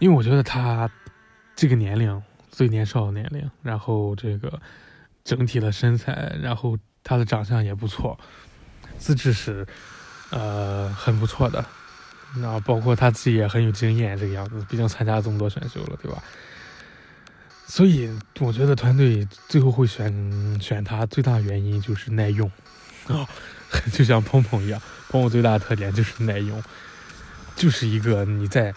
[0.00, 0.90] 因为我觉得他
[1.54, 4.60] 这个年龄最年少的年龄，然后这个
[5.24, 8.18] 整体的身材，然后他的长相也不错，
[8.98, 9.66] 资质是
[10.30, 11.64] 呃很不错的，
[12.36, 16.22] 那包括他自己也很有经验，这个样子，毕竟参加这么多选秀了，对吧？
[17.66, 18.10] 所以
[18.40, 22.50] 我觉得团队最后会选选他，最大原因就是耐用
[23.08, 23.28] 啊，
[23.92, 26.62] 就像鹏鹏一样，鹏鹏最大的特点就是耐用。
[27.56, 28.72] 就是一个你在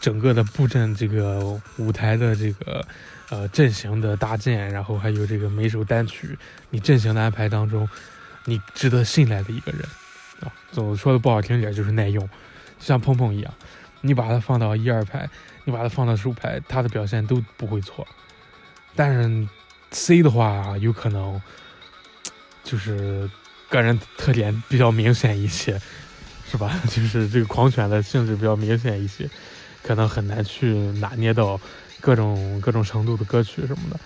[0.00, 2.86] 整个的布阵这个舞台的这个
[3.28, 6.38] 呃阵型的搭建，然后还有这个每首单曲
[6.70, 7.88] 你阵型的安排当中，
[8.44, 9.82] 你值得信赖的一个人
[10.40, 10.52] 啊。
[10.70, 12.28] 总说的不好听点，就是耐用，
[12.78, 13.54] 像碰碰一样，
[14.00, 15.28] 你把它放到一二排，
[15.64, 18.06] 你把它放到首排，它的表现都不会错。
[18.94, 19.48] 但是
[19.90, 21.40] C 的话，有可能
[22.62, 23.30] 就是
[23.68, 25.80] 个人特点比较明显一些。
[26.46, 26.78] 是吧？
[26.86, 29.28] 就是这个狂犬的性质比较明显一些，
[29.82, 31.58] 可能很难去拿捏到
[32.00, 33.98] 各种各种程度的歌曲什么的。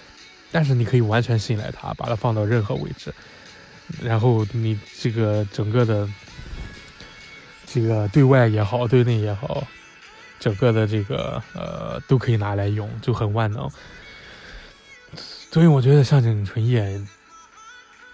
[0.51, 3.13] 但是你可以完全信赖它，把它放到任何位置，
[4.01, 6.09] 然后你这个整个的
[7.73, 9.67] 这个对外也好，对内也好，
[10.41, 13.71] 整个的这个呃都可以拿来用，就很万能。
[15.51, 17.01] 所以我觉得像井纯叶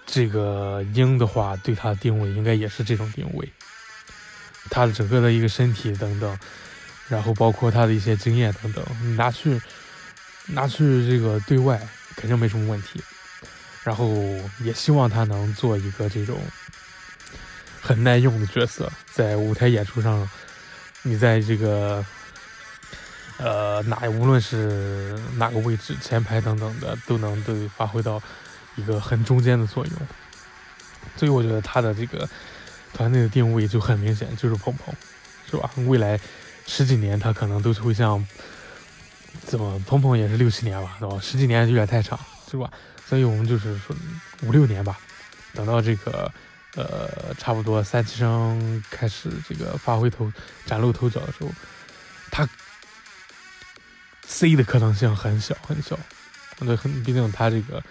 [0.05, 3.49] 这个鹰的话，对它的定位应该也是这种定位。
[4.71, 6.39] 他的整个的一个身体等等，
[7.07, 9.61] 然后包括他的一些经验等等，你拿去
[10.47, 11.79] 拿去这个对外
[12.15, 12.99] 肯定没什么问题。
[13.83, 14.09] 然后
[14.63, 16.39] 也希望他能做一个这种
[17.85, 20.27] 很耐用的角色，在舞台演出上，
[21.03, 22.03] 你在这个
[23.37, 28.19] 呃哪无论是哪个位置前排等等的，都能都发挥到
[28.75, 29.93] 一个很中间的作用。
[31.15, 32.27] 所以我觉得他的这个。
[32.97, 34.95] 团队的定位就很明显，就是鹏鹏，
[35.51, 35.69] 是吧？
[35.85, 36.17] 未来
[36.65, 38.25] 十几年他可能都是会像，
[39.45, 41.19] 怎么鹏鹏也是六七年吧，是吧？
[41.21, 42.17] 十几年有点太长，
[42.49, 42.71] 是吧？
[43.05, 43.93] 所以我们就是说
[44.43, 44.97] 五六年吧，
[45.53, 46.31] 等到这个
[46.75, 50.31] 呃差不多三七生开始这个发挥头
[50.65, 51.49] 崭露头角的时候，
[52.31, 52.47] 他
[54.27, 55.97] C 的可能性很小很小，
[56.59, 57.81] 对，很毕竟他这个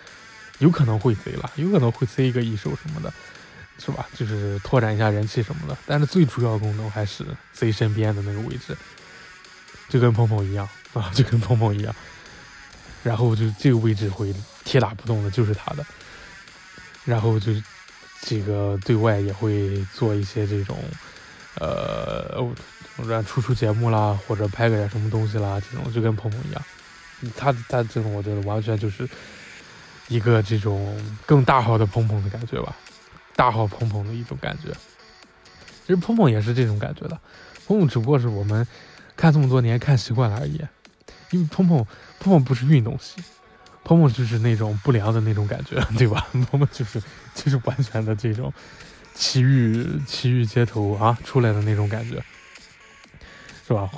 [0.59, 3.13] 有可能会 C 了，有可能会 C 一个一手什么的。
[3.77, 4.07] 是吧？
[4.17, 8.77] 就是拓展一下人气什么的，但是最主要功能还是 C 身边的那个位置，
[9.89, 11.93] 就跟鹏鹏一样 啊，就跟鹏鹏一样。
[13.03, 15.85] 然后就这个位置会铁打不动的，就是他的。
[17.05, 17.53] 然后就
[18.27, 20.79] 这个对外也会做一些这种，
[21.61, 22.43] 呃，
[23.07, 26.63] 让出出节目啦，或者拍个点什么东西啦，这种就跟鹏鹏一样。
[27.37, 29.07] 他他这种我觉得完全就是
[30.09, 32.75] 一个这种更大号的鹏鹏的感觉吧。
[33.37, 34.71] 大号鹏鹏的一种感觉，
[35.87, 37.21] 其实鹏鹏也是这种感觉的，
[37.67, 38.67] 鹏鹏只不过是我们
[39.17, 40.61] 看这么多年看习惯了而已。
[41.31, 41.85] 因为鹏鹏
[42.21, 43.23] 鹏鹏不是运动系，
[43.85, 46.27] 鹏鹏就是那种不良的那种感觉， 对吧？
[46.33, 47.01] 鹏鹏就是
[47.35, 48.53] 就是完全的这种
[49.15, 52.23] 奇遇奇遇街头啊出来的那种感觉，
[53.67, 53.91] 是吧？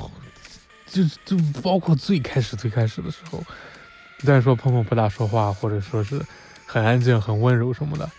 [0.86, 3.42] 就就包括最开始最开始的时候，
[4.20, 6.20] 虽然说鹏鹏不大说话，或者说是
[6.64, 8.10] 很安静、很温柔什么的。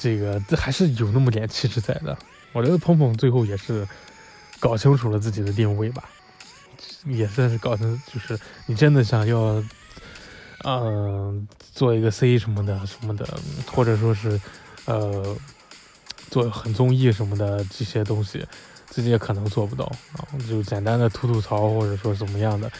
[0.00, 2.16] 这个这还是有那么点气质在的，
[2.52, 3.86] 我觉得鹏鹏最后也是
[4.60, 6.08] 搞清楚了自己的定位吧，
[7.04, 9.62] 也算是搞成，就是你真的想要，
[10.64, 13.26] 嗯、做一个 C 什么的什么的，
[13.66, 14.40] 或者说是，
[14.84, 15.36] 呃，
[16.30, 18.46] 做很综艺什么的这些东西，
[18.90, 19.84] 自己也可能做不到
[20.16, 22.70] 啊，就简单的吐吐槽或者说怎么样的，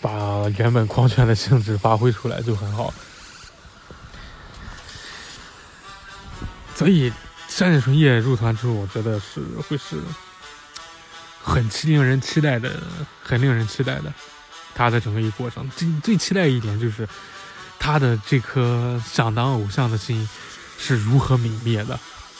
[0.00, 2.92] 把原本狂犬的性质发挥出来就很好。
[6.74, 7.12] 所以
[7.46, 9.96] 山井纯叶入团之后，我觉得是会是
[11.42, 12.82] 很期令人期待的，
[13.22, 14.12] 很令人期待的。
[14.74, 17.06] 他的整个一过程，最最期待一点就是
[17.78, 20.26] 他的这颗想当偶像的心
[20.78, 21.98] 是如何泯灭的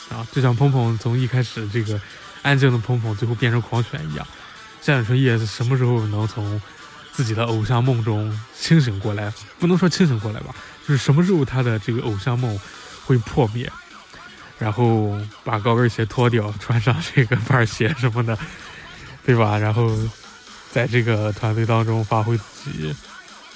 [0.09, 0.25] 啊！
[0.31, 1.99] 就像鹏鹏从一开始这个
[2.41, 4.25] 安静的鹏鹏，最后变成狂犬一样，
[4.81, 6.59] 山井纯叶是什么时候能从
[7.11, 9.31] 自己的偶像梦中清醒过来？
[9.59, 10.55] 不能说清醒过来吧，
[10.87, 12.57] 就是什么时候他的这个偶像梦
[13.05, 13.71] 会破灭？
[14.57, 18.37] 然后把高跟鞋脱掉，穿上这个板鞋什么的，
[19.25, 19.57] 对吧？
[19.57, 19.89] 然后
[20.71, 22.95] 在这个团队当中发挥自己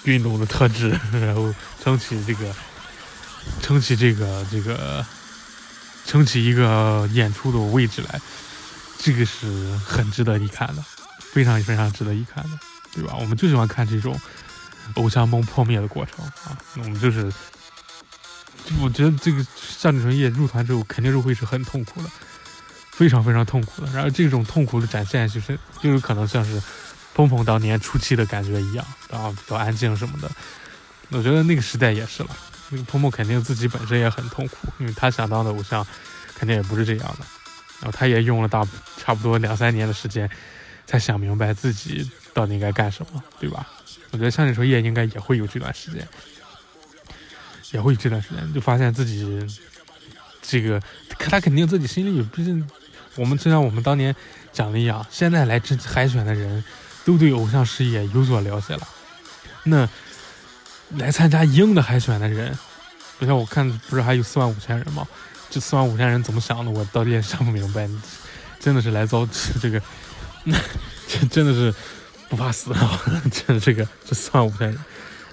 [0.04, 2.54] 运动的特质， 然后撑起这个，
[3.62, 5.06] 撑起这个这个，
[6.06, 8.21] 撑起一个演出的位置来，
[8.99, 9.47] 这个是
[9.86, 10.84] 很值得一看的，
[11.19, 12.60] 非常非常值得一看的，
[12.93, 13.15] 对吧？
[13.19, 14.19] 我们就喜欢看这种
[14.95, 17.32] 偶像梦破灭的过程啊，我们就是。
[18.82, 22.10] 我觉得这个夏志纯叶入团之后肯定是会是很痛苦的，
[22.95, 23.91] 非常非常痛苦的。
[23.91, 26.62] 然后这种痛苦的展现，就是就有可能像是
[27.13, 30.29] 鹏鹏当年初期的感觉一样，然后比较安静什么的。
[31.10, 32.29] 我觉得那个时代也是了，
[32.69, 35.86] 那个鹏鹏肯定自己本身也很痛苦，因为他想当的偶像
[36.36, 37.25] 肯定也不是这样的。
[37.81, 38.65] 然后他也用了大
[38.97, 40.29] 差不多两三年的时间，
[40.88, 43.67] 才想明白自己到底应该干什么，对吧？
[44.12, 46.08] 我觉得像你说叶应该也会有这段时间。
[47.71, 49.45] 也会有这段时间就发现自己
[50.41, 50.81] 这个，
[51.19, 52.65] 他肯定自己心里有，毕竟
[53.15, 54.15] 我们就像我们当年
[54.51, 56.63] 讲的一样，现在来这海选的人
[57.04, 58.88] 都对偶像事业有所了解了。
[59.63, 59.88] 那
[60.97, 62.58] 来参加英的海选的人，
[63.17, 65.08] 不像我看不是还有四万五千人吗？
[65.49, 66.71] 这四万五千人怎么想的？
[66.71, 67.89] 我到底也想不明白。
[68.60, 69.28] 真的是来遭
[69.62, 69.82] 这个，
[70.43, 70.58] 那
[71.08, 71.73] 这真的是
[72.30, 73.01] 不怕死啊！
[73.32, 74.78] 这这个这四万五千人，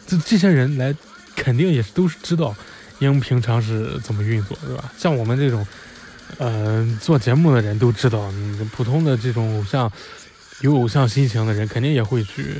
[0.06, 0.94] 这这些人来。
[1.34, 2.54] 肯定也是都是知道，
[2.98, 4.92] 英平常是怎么运作，对吧？
[4.98, 5.66] 像我们这种，
[6.38, 8.32] 呃，做节目的人都知道，
[8.72, 9.90] 普通的这种偶像，
[10.60, 12.56] 有偶像心情的人，肯定也会去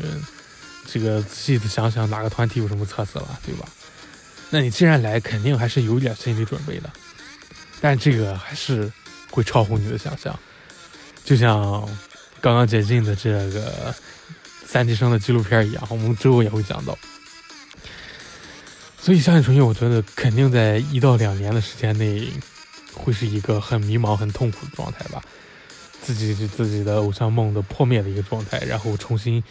[0.87, 3.67] 这个仔细的想想哪个团体有什么特色了，对吧？
[4.51, 6.91] 那你既然来，肯定还是有点心理准备的，
[7.81, 8.93] 但这个还是
[9.31, 10.39] 会超乎你的想象，
[11.25, 11.89] 就像
[12.41, 13.95] 刚刚解禁的这个
[14.67, 16.97] 三级生的纪录片一样，我们之后也会讲到。
[19.01, 22.31] 所以，相信纯叶，我觉得肯定在一到两年的时间内，
[22.95, 25.23] 会是一个很迷茫、很痛苦的状态吧。
[26.01, 29.43] 自己自己的偶像梦的破灭的一个状态，然后重新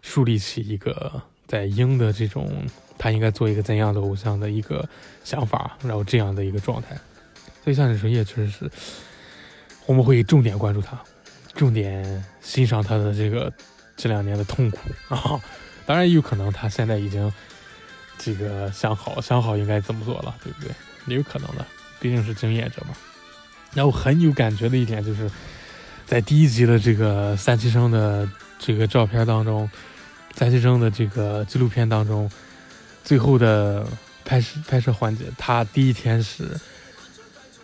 [0.00, 2.64] 树立起一个在英的这种
[2.96, 4.88] 他应该做一个怎样的偶像的一个
[5.24, 6.96] 想法，然后这样的一个状态。
[7.64, 8.70] 所以，像你说，也确实是
[9.86, 11.00] 我们会重点关注他，
[11.54, 13.52] 重点欣赏他的这个
[13.96, 15.40] 这两年的痛苦啊。
[15.84, 17.32] 当然，有可能他现在已经。
[18.18, 20.70] 这个想好想好应该怎么做了，对不对？
[21.08, 21.66] 也有可能的，
[22.02, 22.96] 毕竟是经验者嘛。
[23.72, 25.30] 然后很有感觉的一点就是，
[26.04, 29.70] 在第一集的这个三七生的这个照片当中，
[30.34, 32.28] 三七生的这个纪录片当中，
[33.04, 33.86] 最后的
[34.24, 36.48] 拍摄拍摄环节，他第一天是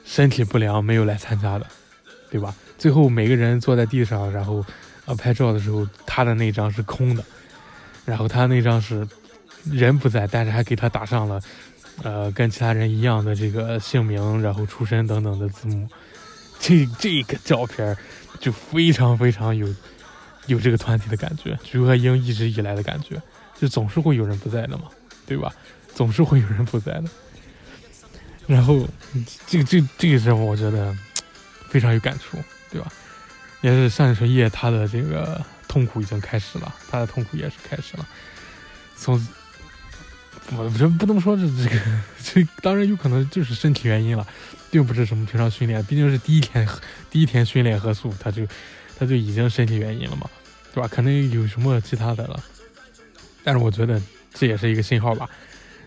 [0.05, 1.67] 身体不良没有来参加的，
[2.31, 2.55] 对吧？
[2.79, 4.65] 最后每个人坐在地上，然后
[5.07, 7.25] 呃拍照的时候，他的那张是空的，
[8.07, 9.05] 然后他那张是。
[9.65, 11.43] 人不在，但是还给他打上了，
[12.03, 15.89] 呃，跟其他人一样的这个姓名，然后出身等等的字幕。
[16.61, 17.97] 这这个照片
[18.41, 19.73] 就非常非常有
[20.47, 23.21] 有这个团体的感觉，菊和英一直以来的感觉，
[23.61, 24.85] 就总是会有人不在的嘛，
[25.27, 25.53] 对吧？
[25.95, 27.05] 总是会有人不在的。
[28.47, 28.89] 然后
[29.47, 30.97] 这个这这个时候，我觉得
[31.69, 32.39] 非常有感触，
[32.71, 32.93] 对吧？
[33.61, 38.07] 也是上一春夜他的这个痛苦已经开始了，他的痛苦也是开始了，
[38.97, 39.27] 从。
[40.57, 41.81] 我这不能说是这个，
[42.25, 44.27] 这当然有可能就是身体原因了，
[44.71, 46.67] 并不是什么平常训练，毕竟是第一天
[47.11, 48.47] 第一天训练合宿，他就
[48.99, 50.29] 他就已经身体原因了嘛，
[50.73, 50.89] 对吧？
[50.89, 52.43] 可能有什么其他的了，
[53.45, 54.01] 但是我觉得
[54.33, 55.29] 这也是一个信号吧，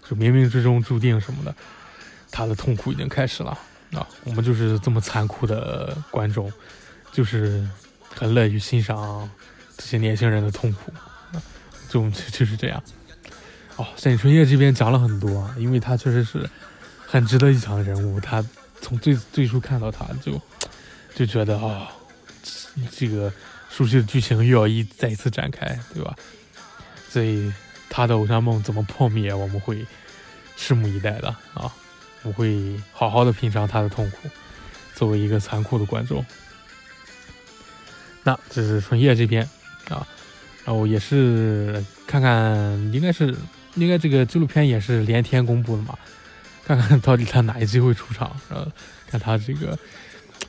[0.08, 1.56] 就冥冥之中注定什么的，
[2.32, 3.58] 他的痛苦已经开始了
[3.94, 4.08] 啊！
[4.26, 6.52] 我们就是这么残酷的观众，
[7.12, 7.68] 就是
[8.14, 9.30] 很乐于欣赏
[9.76, 10.94] 这些年轻人的痛苦，
[11.90, 12.84] 就就是这样。
[13.78, 16.50] 哦，沈春叶这边讲了很多，因为他确实是
[17.06, 18.20] 很值得一讲的人物。
[18.20, 18.46] 他
[18.82, 20.40] 从最最初看到他就
[21.16, 21.90] 就觉得啊，
[22.92, 23.32] 这个
[23.70, 26.16] 熟悉的剧情又要一再一次展开，对吧？
[27.10, 27.52] 所以
[27.90, 29.86] 他的偶像梦怎么破灭，我们会
[30.58, 31.74] 拭目以待的啊！
[32.24, 34.30] 我会好好的品尝他的痛苦，
[34.94, 36.24] 作为一个残酷的观众。
[38.24, 39.44] 那这是纯叶这边
[39.90, 40.08] 啊，
[40.64, 42.32] 然后也是看看，
[42.94, 43.36] 应该是
[43.76, 45.98] 应该这个纪录片也是连天公布的嘛，
[46.66, 48.70] 看看到底他哪一集会出场，然后
[49.08, 49.78] 看他这个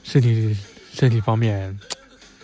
[0.02, 0.56] 身体
[0.92, 1.78] 身体方面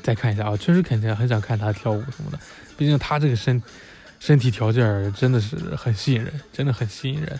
[0.03, 2.39] 再看一下啊，确实肯定很想看他跳舞什么的，
[2.77, 3.63] 毕竟他这个身
[4.21, 7.39] 身体条件真的是很吸引人，真的很吸引人。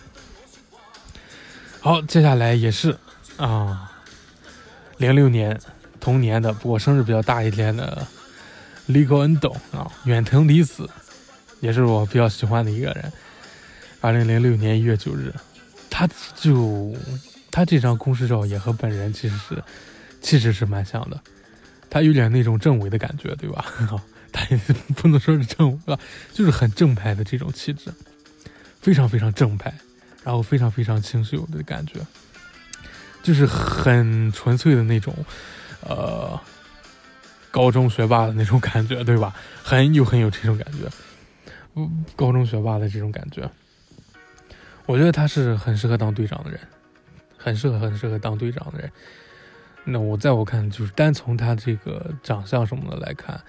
[1.79, 2.97] 好，接下来也是
[3.37, 3.91] 啊，
[4.97, 5.59] 零六年。
[6.01, 8.07] 同年的，不过生日比较大一点的
[8.85, 10.89] l e g o Endo 啊，远藤离子，
[11.59, 13.11] 也是我比较喜欢的一个人。
[14.01, 15.33] 二零零六年一月九日，
[15.89, 16.95] 他就
[17.51, 19.63] 他这张公式照也和本人其实是
[20.21, 21.21] 气质是蛮像的，
[21.89, 23.65] 他有点那种政委的感觉，对吧？
[24.31, 24.57] 他也
[24.95, 25.99] 不能说是政委吧，
[26.33, 27.91] 就是很正派的这种气质，
[28.81, 29.73] 非常非常正派，
[30.23, 31.99] 然后非常非常清秀的感觉，
[33.23, 35.15] 就是很纯粹的那种。
[35.81, 36.37] 呃，
[37.51, 39.33] 高中学霸的那种感觉，对吧？
[39.63, 40.79] 很有很有这种感觉，
[41.75, 43.49] 嗯，高中学霸的这种感觉，
[44.89, 46.59] 我觉得他是很适合当队长的人，
[47.37, 48.91] 很适合很适合当队长的人。
[49.83, 53.39] 那我在我看，就是单从他这个长相什么的来看，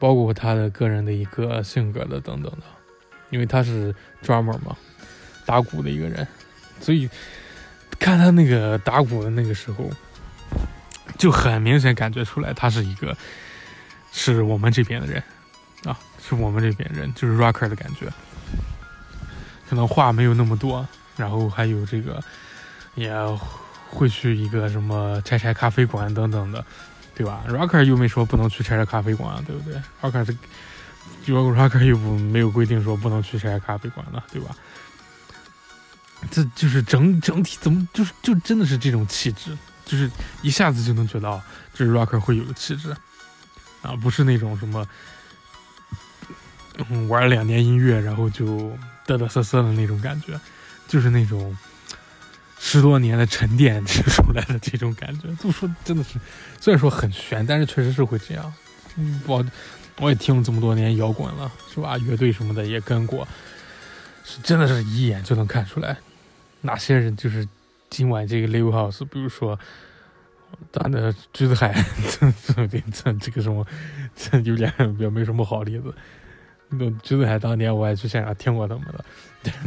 [0.00, 2.64] 包括他的个人的一个性格的等等的，
[3.30, 4.76] 因为他是 drummer 嘛，
[5.46, 6.26] 打鼓的一个人，
[6.80, 7.08] 所以
[8.00, 9.88] 看他那个打鼓的那个时候。
[11.16, 13.16] 就很明显感觉出来，他是一个
[14.10, 15.22] 是我们这边的人
[15.84, 18.06] 啊，是我们这边人，就是 rocker 的感觉。
[19.74, 22.22] 可能话没有那么多，然后还有这个
[22.94, 23.12] 也
[23.90, 26.64] 会去一个什么拆拆咖啡馆等等的，
[27.12, 30.36] 对吧？rocker 又没说不能去拆拆咖啡馆，对不对？rocker 是
[31.26, 34.54] ，rocker 又不没有规定说不能去拆拆咖啡馆的，对吧？
[36.30, 39.58] 这就是整整体怎么就是就真的是这种气质。
[39.84, 40.08] 就是
[40.40, 41.42] 一下子就能觉得，
[41.74, 42.94] 这是 rocker 会有的气质，
[43.82, 44.86] 啊，不是那种什么，
[46.90, 48.72] 嗯，玩两年音乐然后就
[49.06, 50.38] 嘚嘚瑟瑟的那种感觉，
[50.88, 51.56] 就是那种
[52.58, 55.28] 十多年的沉淀出来的这种感觉。
[55.40, 56.18] 这么说真的是，
[56.60, 58.52] 虽然说很悬，但是确实是会这样。
[58.96, 59.44] 嗯，我
[60.00, 61.96] 我也听了这么多年摇滚了，是吧？
[61.98, 63.26] 乐队什么的也跟过，
[64.24, 65.96] 是真的是一眼就能看出来，
[66.60, 67.46] 哪些人就是。
[67.90, 69.56] 今晚这个 live house，比如说，
[70.72, 71.72] 咱的橘子海，
[72.10, 73.64] 这这这这个什么，
[74.16, 75.94] 这有点也没什么好例子。
[76.78, 79.04] 那橘子海当年我还去现场听过他们的，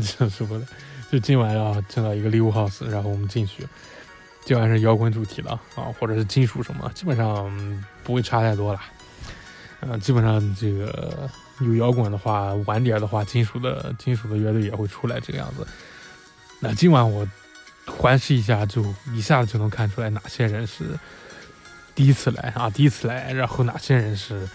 [0.02, 0.66] 这什么的。
[1.12, 3.68] 就今晚要进到一个 live house，然后我们进去，
[4.46, 8.80] 今晚是摇滚主题了啊，或者是金属什么，基本上不会差太多了。
[9.82, 11.30] 嗯，基本上这个
[11.62, 15.66] 有摇滚的话，晚点的话，金属的金属的乐队也会出来这个样子。
[16.60, 17.28] 那今晚我。
[17.90, 18.84] 环视一下，就
[19.14, 20.84] 一下子就能看出来哪些人是
[21.96, 24.46] 第一次来啊，第一次来，然后哪些人是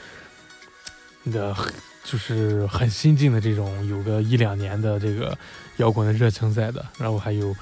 [1.33, 1.57] 的，
[2.05, 5.37] 就是很新进的这种，有个一两年的这个
[5.77, 7.55] 摇滚的热情在的，然后还有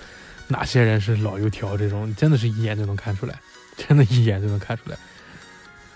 [0.49, 3.41] 哪些人是老油条，这种真的是一眼就能看出来，
[3.77, 4.97] 真的一眼就能看出来。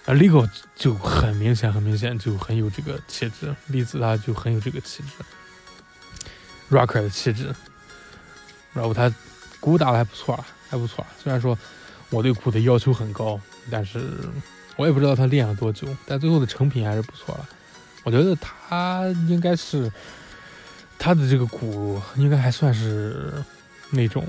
[0.07, 5.25] 而 Lego 就很明显，很明显就很有这个气质，栗子他就很有这个气质
[6.71, 7.55] ，Rocker 的气质，
[8.73, 9.13] 然后他。
[9.61, 11.07] 鼓打的还不错，还不错。
[11.19, 11.59] 虽然说
[12.11, 13.41] 我对鼓的要求很高，
[13.71, 13.99] 但是
[14.77, 17.49] 我也不知道他练了多久，但最后的成品还是不错了。
[18.05, 19.91] 我觉得他应该是
[20.97, 23.33] 他的这个鼓应该还算是
[23.91, 24.25] 那种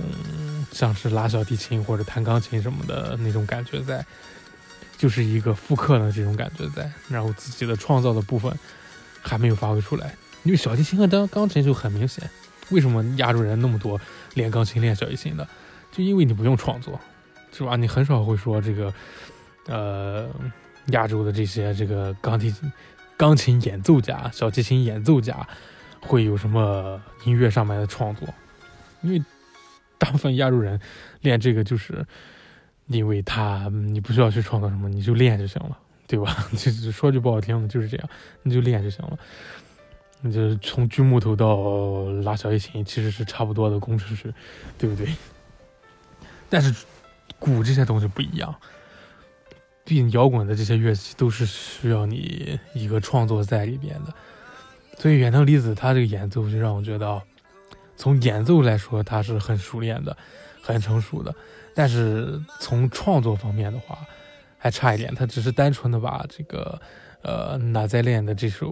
[0.72, 4.04] 像是拉小提琴或者弹钢琴什么的那种感觉在，
[4.98, 8.52] 就是一个复刻的这种感觉在，然后自己的创造的部分
[9.22, 10.16] 还没有发挥出来。
[10.44, 12.28] 因为小提琴和钢钢琴就很明显。
[12.70, 14.00] 为什么亚洲人那么多
[14.34, 15.48] 练钢琴、练小提琴的？
[15.92, 17.00] 就因为你不用创作，
[17.52, 17.76] 是吧？
[17.76, 18.94] 你很少会说这个，
[19.68, 20.28] 呃，
[20.88, 22.54] 亚洲的这些这个钢琴、
[23.18, 25.48] 钢琴演奏家、小提琴演奏家
[26.02, 28.28] 会有什么音乐上面的创作？
[29.02, 29.24] 因为
[29.98, 30.80] 大部分亚洲人
[31.22, 32.06] 练这个，就是
[32.88, 36.48] 因为他你不需要去创作什么，你就练就行了，对吧？
[36.58, 38.10] 就是说句不好听的，就是这样，
[38.44, 39.18] 你就练就行了。
[40.22, 44.34] 你就是从锯木头到拉小提琴，其实是差不多的工程师，
[44.78, 45.08] 对不对？
[46.50, 46.74] 但是
[47.38, 48.54] 鼓这些东西不一样，
[49.86, 54.12] 毕竟摇滚的这些乐器都是需要你一个创作在里边的。
[54.98, 57.22] 所以远藤离子他这个演奏就让我觉得，
[57.96, 60.18] 从演奏来说他是很熟练的，
[60.60, 61.34] 很成熟的。
[61.76, 64.00] 但是从创作方面的话，
[64.58, 66.82] 还差一点，他只是单纯的把这个
[67.22, 68.72] 呃哪在练的这首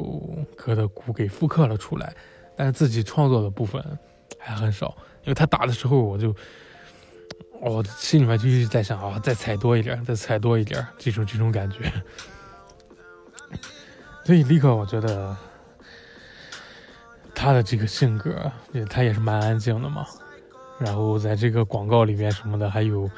[0.55, 2.11] 歌的鼓给复刻了出来，
[2.55, 3.83] 但是自己创作的部分
[4.39, 6.35] 还很少，因为他打的时候我就。
[7.61, 11.91] 我心里面就一直在想啊，再踩多一点，再踩多一点，这种这种感觉。
[14.25, 15.35] 所以立刻我觉得
[17.35, 18.51] 他的这个性格，
[18.89, 20.05] 他也是蛮安静的嘛。
[20.79, 23.09] 然后在这个广告里面什么的，还有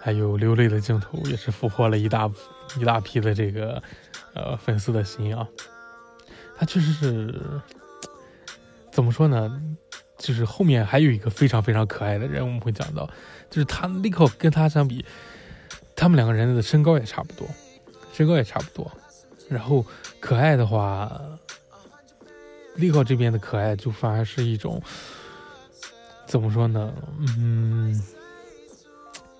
[0.00, 2.30] 还有流泪的镜头，也是俘获了一大
[2.78, 3.82] 一大批的这个
[4.34, 5.46] 呃粉丝的心啊。
[6.56, 7.40] 他确实是
[8.90, 9.60] 怎么说呢？
[10.18, 13.08] 就是后面还有一个非常非常可爱的人，我们会讲到。
[13.48, 15.02] 就是他立刻跟他相比，
[15.96, 17.48] 他们两个人的身高也差不多，
[18.12, 18.90] 身高也差不多。
[19.48, 19.86] 然后
[20.20, 21.10] 可爱的话，
[22.74, 24.82] 立刻这边的可爱就反而是一种
[26.26, 26.92] 怎么说呢？
[27.38, 27.98] 嗯，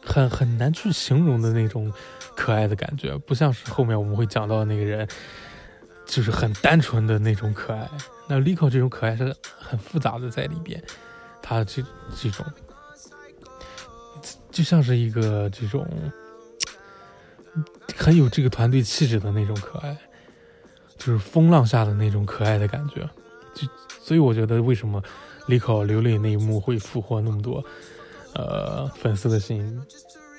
[0.03, 1.93] 很很难去形容的那种
[2.35, 5.07] 可爱的感觉，不像是后面我们会讲到那个人，
[6.07, 7.87] 就是很单纯的那种可爱。
[8.29, 10.83] 那立刻这种可爱是很复杂的在里边，
[11.43, 11.83] 他这
[12.21, 12.45] 这种。
[14.51, 15.87] 就像是一个这种
[17.97, 19.97] 很有这个团队气质的那种可爱，
[20.97, 23.09] 就是风浪下的那种可爱的感觉。
[23.55, 23.69] 就
[24.03, 25.01] 所以我觉得为什么
[25.47, 27.65] 李考流泪那一幕会俘获那么多
[28.35, 29.81] 呃粉丝的心，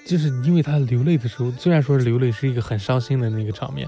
[0.06, 3.88] 就是因为他流泪的时候，虽然说流泪是一个很伤心的那个场面，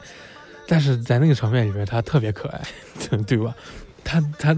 [0.65, 2.61] 但是在那个场面里面他特别可爱，
[3.27, 3.53] 对吧？
[4.03, 4.55] 他他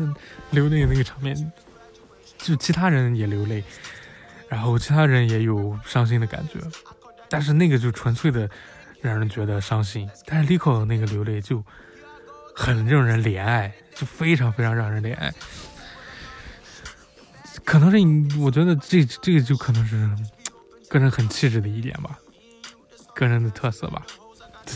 [0.51, 1.51] 流泪那个场面，
[2.37, 3.63] 就其他人也流泪。
[4.49, 6.59] 然后其他人也有伤心的感觉，
[7.27, 8.47] 但是那个就纯粹的
[9.01, 10.07] 让人觉得伤心。
[10.27, 11.63] 但是 Lico 那个流泪就
[12.55, 15.33] 很让人怜爱，就非常非常让人怜爱。
[17.65, 20.07] 可能是你，我觉得这这个就可能是
[20.87, 22.19] 个人很气质的一点吧，
[23.15, 24.05] 个人的特色吧。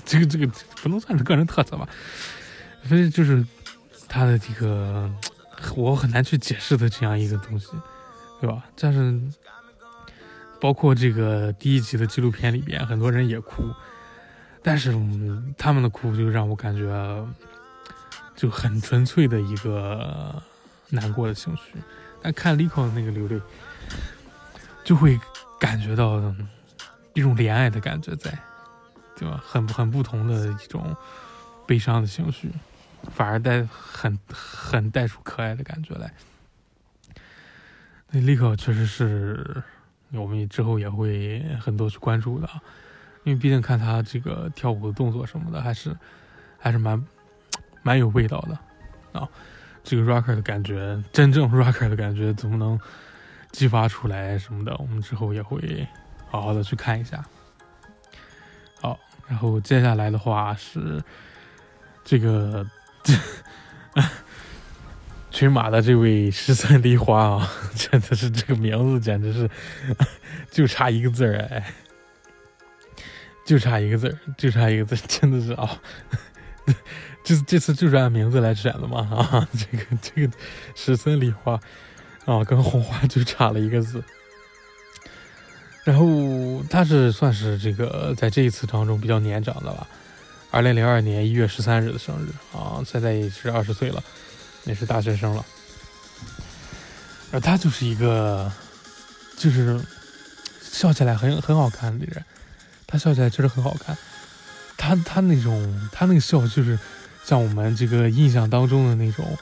[0.06, 0.48] 这个这个
[0.82, 1.88] 不能算是个人特色吧，
[2.82, 3.46] 反正就是
[4.08, 5.10] 他的这个
[5.76, 7.68] 我很难去解释的这样一个东西，
[8.42, 8.64] 对吧？
[8.80, 9.22] 但是。
[10.60, 13.64] 包括这个第一集的纪录片里边，很多人也哭，
[14.64, 14.92] 但是
[15.56, 17.28] 他们的哭就让我感觉
[18.36, 20.42] 就很纯粹的一个
[20.90, 21.76] 难过的情绪。
[22.24, 23.40] 但看 Lico 的那个流泪，
[24.84, 25.20] 就会
[25.60, 26.20] 感觉到
[27.14, 28.36] 一种怜爱的感觉在，
[29.16, 29.40] 对吧？
[29.46, 30.98] 很很不同的一种
[31.68, 32.52] 悲伤的情绪，
[33.12, 36.14] 反而带很很带出可爱的感觉来。
[38.10, 39.64] 那 Lico 确实是。
[40.14, 42.50] 我们之后也会很多去关注的，
[43.26, 45.94] 因为毕竟看他这个跳舞的动作什么的，还是
[46.58, 47.06] 还是蛮
[47.84, 48.58] 蛮有味道的
[49.20, 49.28] 啊。
[49.84, 52.80] 这个 rocker 的感觉，真正 rocker 的感觉，怎么能
[53.52, 54.74] 激发出来什么的？
[54.78, 55.86] 我们之后也会
[56.30, 57.22] 好好的去看一下。
[58.80, 61.04] 好，然后接下来的话是
[62.06, 62.66] 这个。
[63.08, 64.04] 这
[65.32, 69.50] 群马的这位十三梨花啊， 真的是这个名字简直是
[70.52, 71.74] 就差一个字儿哎，
[73.46, 75.80] 就差一个字儿，就差一个字，真的是啊，
[77.24, 79.00] 这这次就是按名字来选的嘛
[79.32, 80.34] 啊，这个这个
[80.76, 81.60] 十三梨花
[82.26, 84.04] 啊，跟红花就差了一个字。
[85.84, 89.88] 然后他是算是这个在这一次当中比较年长的了，
[90.58, 94.04] 二零零二年一月十三日的生日啊，现在也是二十岁了。
[94.66, 95.46] 也是大学生了，
[97.32, 98.52] 而他就是一个，
[99.38, 99.80] 就是
[100.62, 102.26] 笑起来很很好看的人，
[102.86, 103.96] 他笑起来确实很好看，
[104.76, 106.78] 他他那种他那个笑就是
[107.24, 109.38] 像我们这个印象当中的那种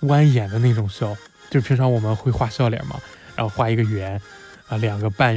[0.00, 1.16] 弯眼的那种笑，
[1.48, 2.98] 就平常我们会画笑脸嘛，
[3.36, 4.20] 然后画一个圆。
[4.68, 5.36] 啊，两个半，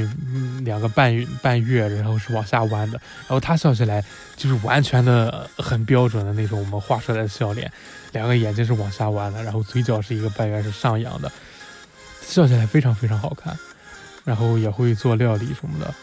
[0.64, 4.04] 两个半半月，然后是往下弯的，然后他笑起来
[4.36, 7.70] 就是完全的很标准的那种我们画出来的笑脸，
[8.12, 11.30] 两个眼睛是往下弯的，然后嘴角是一个半圆是上扬的，
[12.20, 13.56] 笑起来非常非常好看，
[14.24, 15.94] 然后也会做料理什么的，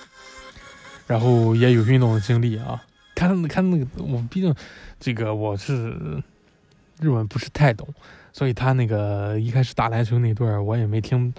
[1.06, 2.82] 然后也有运动的经历啊，
[3.14, 4.56] 看看那个我毕竟
[5.02, 6.24] 这个我是
[7.02, 7.94] 日文不是太懂，
[8.32, 11.34] 所以他那个一开始打篮球那段我也没听。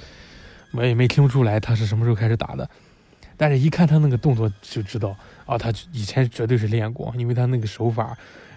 [0.72, 2.68] 我也没听出来他是什么时候开始打的，
[3.36, 5.16] 但是一看他那个动作就知道
[5.46, 8.16] 啊，他以前绝对是练过，因为他那个手法，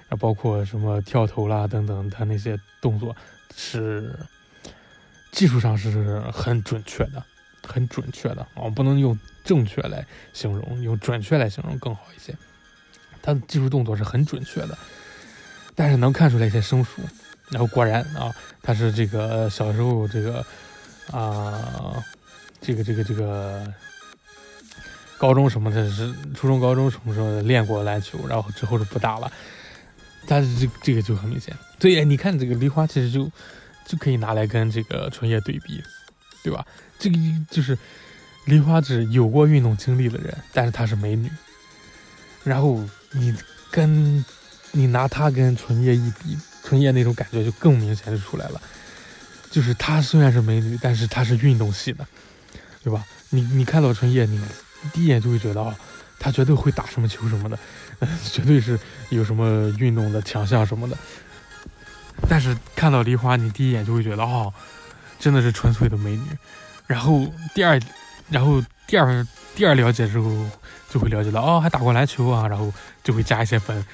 [0.09, 3.15] 啊，包括什么跳投啦等等，他那些动作
[3.55, 4.13] 是
[5.31, 7.23] 技术上是很准确的，
[7.65, 12.35] 很准确的啊，不能用正确来形容，用准确来形容更好一些。
[13.21, 14.77] 他的技术动作是很准确的，
[15.75, 17.01] 但是能看出来一些生疏。
[17.51, 20.45] 然后果然啊，他是这个小时候这个。
[21.11, 22.03] 啊，
[22.61, 23.65] 这个这个这个
[25.17, 29.31] 高中什么的是初中、高中什么时候练过篮球，然后之后就不打了。
[30.27, 33.29] 但是这这个就很明显，对呀，你看这个梨花其实就
[33.85, 35.83] 就可以拿来跟这个春叶对比，
[36.43, 36.65] 对吧？
[36.99, 37.17] 这个
[37.49, 37.75] 就是
[38.45, 41.29] 梨花是有过运动经历的人，但是她是美女。
[42.43, 43.35] 然后你
[43.71, 44.23] 跟
[44.71, 48.61] 你拿她跟春叶一比，春叶那种感觉就更明显就出来了。
[49.51, 52.07] 就是她虽然是美女，但是她是运动系的，
[52.83, 53.05] 对吧？
[53.29, 54.41] 你你看到春叶，你
[54.93, 55.75] 第一眼就会觉得啊，
[56.17, 57.59] 她绝对会打什么球什么的，
[58.31, 58.79] 绝对是
[59.09, 60.97] 有什么运动的强项什么的。
[62.29, 64.53] 但是看到梨花，你第一眼就会觉得哦，
[65.19, 66.23] 真的是纯粹的美女。
[66.87, 67.79] 然后第二，
[68.29, 70.45] 然后第二第二了解之后，
[70.89, 72.73] 就会了解到哦，还打过篮球啊，然后
[73.03, 73.85] 就会加一些分。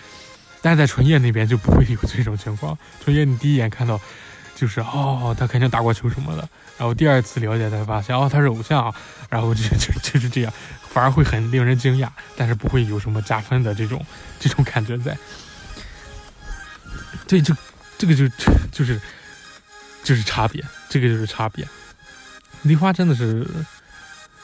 [0.61, 3.99] 但是在纯叶那边就不会有这种情况，纯叶你第一眼看到。
[4.57, 6.49] 就是哦，他肯定打过球什么的，
[6.79, 8.91] 然后第二次了解才发现哦，他是偶像，
[9.29, 10.51] 然后就就就是这样，
[10.89, 14.03] 反而会很令人惊讶，但是不会有什么加分的这种
[14.39, 15.15] 这种感觉在。
[17.27, 17.55] 对，就
[17.99, 18.27] 这个就
[18.71, 18.99] 就是
[20.03, 21.63] 就是差别，这个就是差别。
[22.63, 23.45] 梨花真的是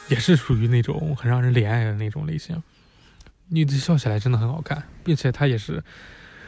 [0.06, 2.62] 也是属于那种很让人怜爱的那种类型，
[3.48, 5.82] 你笑起来真的很好看，并且他也是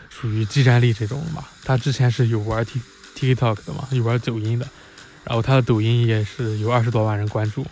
[0.09, 2.81] 属于激战力这种吧，他之前是有玩 T。
[3.19, 4.69] TikTok 的嘛，有玩抖音的，
[5.25, 7.67] 然后他的抖音也是有二十多万人关注，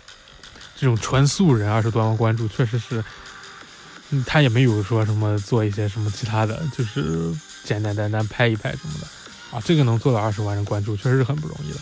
[0.74, 3.04] 这种纯素人二十多万关注，确实是，
[4.26, 7.30] 他也没有说什么做一些什么其他的，就是
[7.64, 11.78] 简简单单拍一拍什么的，啊，这个能做到二十万人关注，确实是很不容易的，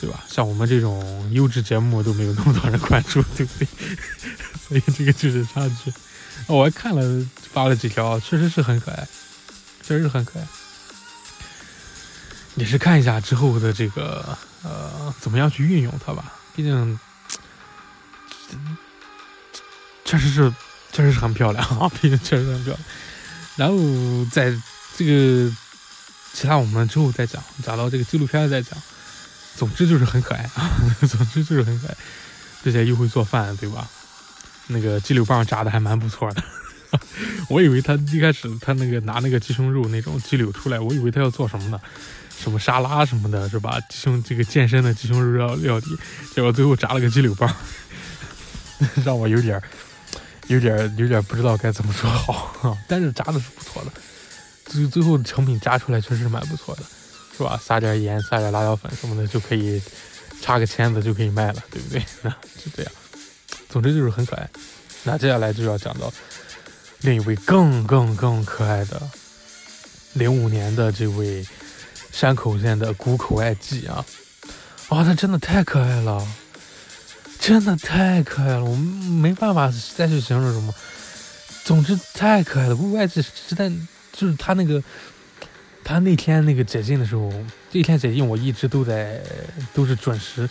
[0.00, 0.24] 对吧？
[0.28, 3.68] 像我们这种优质节目都没有那么多人关注，对不对？
[4.66, 5.92] 所以这个就是差距。
[6.48, 9.06] 我还看了发了几条，确实是很可爱，
[9.82, 10.46] 确实是很可爱。
[12.56, 16.32] 也是看一下之后的这个呃，怎么样去运用它吧。
[16.54, 16.98] 毕竟，
[20.04, 20.52] 确实是，
[20.92, 21.88] 确实是很漂亮啊！
[22.00, 22.78] 毕竟确实很漂亮。
[23.56, 23.76] 然后
[24.32, 24.54] 在
[24.96, 25.50] 这个
[26.32, 28.76] 其他我们之后再讲，讲到这个纪录片再讲。
[29.56, 30.70] 总之就是很可爱啊！
[31.08, 31.96] 总之就是很可爱，
[32.62, 33.88] 并且又会做饭，对吧？
[34.66, 36.42] 那个鸡柳棒炸的还蛮不错的。
[37.48, 41.80] 我以为他一开始他那个拿那个鸡胸肉那种鸡柳出来，我以为他要做什么呢？
[42.38, 43.80] 什么沙拉什么的，是吧？
[43.88, 45.86] 鸡胸这个健身的鸡胸肉料料理，
[46.34, 47.52] 结果最后炸了个鸡柳棒，
[49.04, 49.60] 让我有点
[50.48, 52.76] 有点有点不知道该怎么说好。
[52.86, 53.90] 但是炸的是不错的，
[54.66, 56.82] 最最后成品炸出来确实蛮不错的，
[57.36, 57.58] 是吧？
[57.60, 59.82] 撒点盐，撒点辣椒粉什么的就可以
[60.40, 62.04] 插个签子就可以卖了，对不对？
[62.22, 62.92] 那就这样。
[63.68, 64.48] 总之就是很可爱。
[65.04, 66.12] 那接下来就要讲到
[67.00, 69.00] 另一位更更更可爱的
[70.12, 71.44] 零五年的这位。
[72.16, 74.02] 山口县的谷口爱纪啊，
[74.88, 76.26] 哇，他真的太可爱了，
[77.38, 80.74] 真的太可爱了，我们没办法再去形容什么。
[81.62, 83.70] 总之太可爱了，谷口爱纪实在
[84.14, 84.82] 就是他那个，
[85.84, 87.30] 他那天那个解禁的时候，
[87.70, 89.20] 这一天解禁我一直都在，
[89.74, 90.48] 都是准时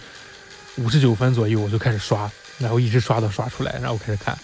[0.76, 4.38] 五十九分左右我就开始刷，然后一直刷到刷出来，然后开始看。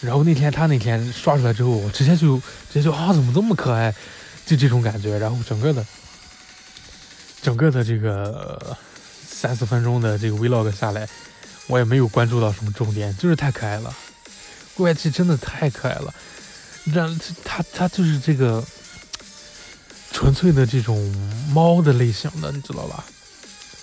[0.00, 3.94] 然后那天他那天刷出来之后，我直接就直接就啊，怎么这么可爱？
[4.44, 5.86] 就这种感觉，然后整个的。
[7.44, 8.74] 整个的这个
[9.28, 11.06] 三四分钟的这个 vlog 下来，
[11.66, 13.94] 我也没有关注到什么重点，就是太可爱了。
[14.72, 16.14] 怪奇真的太可爱了，
[16.86, 18.64] 让他他就是这个
[20.10, 20.98] 纯粹的这种
[21.52, 23.04] 猫的类型的，你知道吧？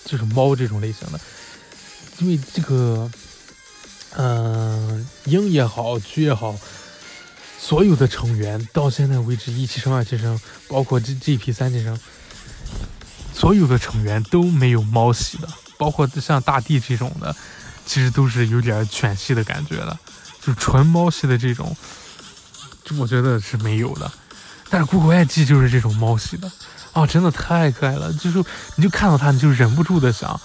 [0.06, 1.20] 就是猫这种类型的，
[2.18, 3.12] 因为这个，
[4.18, 6.58] 嗯，鹰也好，橘也好，
[7.60, 11.96] 所有的成员到现在为止，一期生、二期生，包括这这批三期生。
[13.42, 17.36] 所有的成员都没有猫系的，包括像大地这种的，
[17.88, 19.98] 其实都是有点犬系的感觉的，
[20.40, 21.76] 就纯猫系的这种，
[22.84, 24.12] 就我觉得是没有的。
[24.70, 26.52] 但是谷口爱纪就是这种猫系的，
[26.94, 28.44] 啊，真的太可爱了，就是
[28.76, 30.40] 你就看到它，你就忍不住的想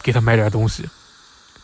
[0.00, 0.88] 给它买点东西，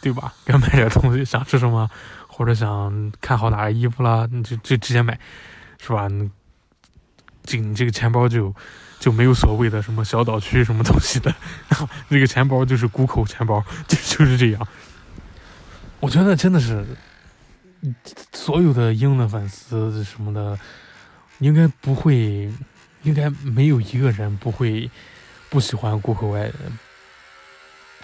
[0.00, 0.34] 对吧？
[0.44, 1.88] 给它买点东西，想吃什么，
[2.26, 5.16] 或者想看好哪个衣服啦，你就就直接买，
[5.80, 6.08] 是吧？
[7.44, 8.52] 这你这个钱包就。
[8.98, 11.34] 就没有所谓的什么小岛区什么东西的，
[12.08, 14.68] 那个钱包就是谷口钱包， 就就是这样。
[16.00, 16.84] 我觉得真的是，
[18.32, 20.58] 所有的鹰的粉丝什么的，
[21.38, 22.52] 应该不会，
[23.02, 24.90] 应该没有一个人不会
[25.48, 26.50] 不喜欢谷口外，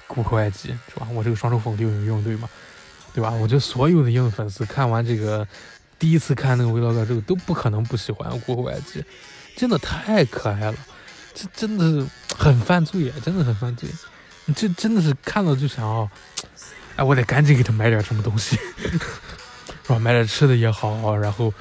[0.07, 1.07] 谷口外吉是吧？
[1.13, 2.49] 我这个双重否定有用对吗？
[3.15, 3.31] 对吧？
[3.31, 5.47] 我觉得所有的鹰粉丝看完这个
[5.99, 9.05] 第一次看那个 vlog 之后，都不可能不喜欢谷口外吉。
[9.57, 10.75] 真的太可爱了，
[11.35, 13.15] 这真的是很犯罪啊！
[13.25, 13.89] 真的很犯罪，
[14.47, 16.11] 你这真的是看到就想哦，
[16.97, 18.59] 哎，我得赶紧给他买点什么东西。
[19.85, 19.99] 是吧？
[19.99, 21.53] 买点吃的也好，然后，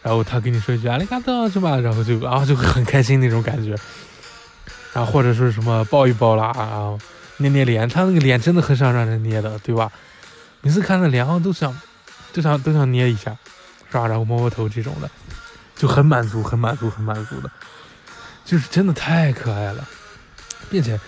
[0.00, 1.76] 然后他跟你说一句“阿里嘎多”是吧？
[1.76, 3.76] 然后就啊就会很开心那种感觉，
[4.92, 6.96] 然后或者说什么抱一抱啦啊，
[7.38, 9.90] 捏捏脸，他那个脸真的很想让人捏的，对吧？
[10.60, 11.76] 每次看那脸啊都想，
[12.32, 13.36] 都想都想捏一下，
[13.90, 14.06] 是吧？
[14.06, 15.10] 然后摸摸头这种的，
[15.76, 17.50] 就很满足，很满足，很满足的，
[18.44, 19.86] 就是真的太可爱了，
[20.70, 20.98] 并且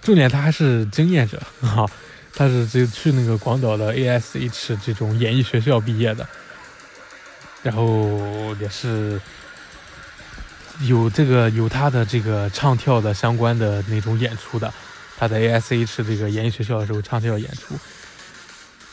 [0.00, 1.86] 重点他还是经验者啊。
[2.32, 6.26] 他是这去那个广岛的 ASH 这种演艺学校毕业的，
[7.62, 9.20] 然后也是
[10.82, 14.72] 有这个有他的这个唱跳的相关的那种演出的。
[15.18, 17.76] 他在 ASH 这个演艺学校的时候唱跳演出，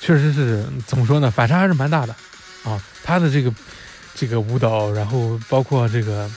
[0.01, 1.29] 确实是怎么说呢？
[1.29, 2.15] 反差还是蛮大的
[2.65, 2.81] 啊。
[3.03, 3.53] 他的这个
[4.17, 6.29] 这个舞蹈，然后包括这个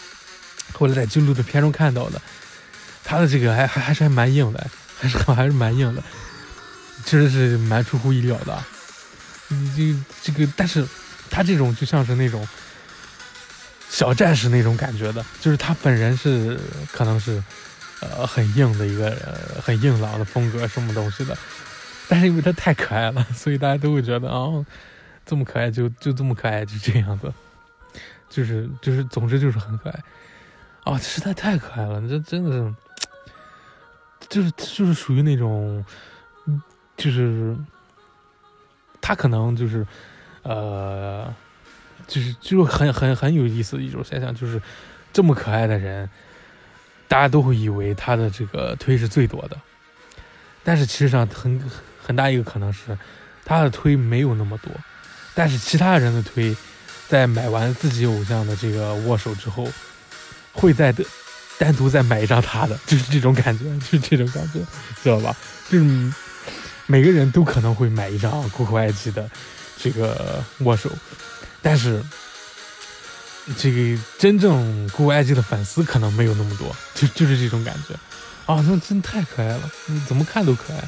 [0.73, 2.23] 后来在纪录的片中看到的，
[3.03, 4.71] 他的这个还还还是还蛮硬的，
[5.01, 6.03] 还是 还是蛮硬的。
[7.07, 8.63] 确实是蛮出乎意料的，
[9.49, 10.87] 你这这个，但是
[11.31, 12.47] 他这种就像是那种
[13.89, 16.61] 小战士那种感觉的，就是他本人是
[16.93, 17.43] 可能是
[18.01, 19.17] 呃很硬的一个
[19.65, 21.35] 很硬朗的风格什么东西的，
[22.07, 24.51] 但是因为他太可爱了，所以大家都会觉得啊，
[25.25, 27.33] 这么可爱就就这么可爱就这样子，
[28.31, 30.03] 就是就是总之就是很可爱
[30.85, 32.75] 啊，实在太可爱了，这真的是
[34.31, 35.85] 就是就是属于那种。
[36.97, 37.57] 就是
[39.01, 39.87] 他可能就是，
[40.43, 41.35] 呃，
[42.07, 44.61] 就是就是很很很有意思的一种现象，就是
[45.11, 46.11] 这么可爱的人，
[47.09, 49.59] 大家都会以为他的这个推是最多的，
[50.63, 51.59] 但是其实上很
[51.99, 52.99] 很大一个可能是
[53.47, 54.71] 他的推没有那么多，
[55.35, 56.55] 但是其他人的推
[57.11, 59.69] 在买完自己偶像的这个握手之后，
[60.53, 61.05] 会再的
[61.59, 64.61] 单独再买一张他的，就是这种感觉， 就是这种感觉，
[65.03, 65.37] 知道吧？
[65.69, 66.13] 就是。
[66.87, 69.31] 每个人都可能会买一张顾客埃及的
[69.81, 70.91] 这个握手，
[71.63, 72.03] 但是
[73.57, 77.95] 这个真正顾客埃及的粉丝可能没有那么多，就就是这种感觉
[78.53, 79.71] 啊，那真太可爱了，
[80.09, 80.83] 怎么看都可爱，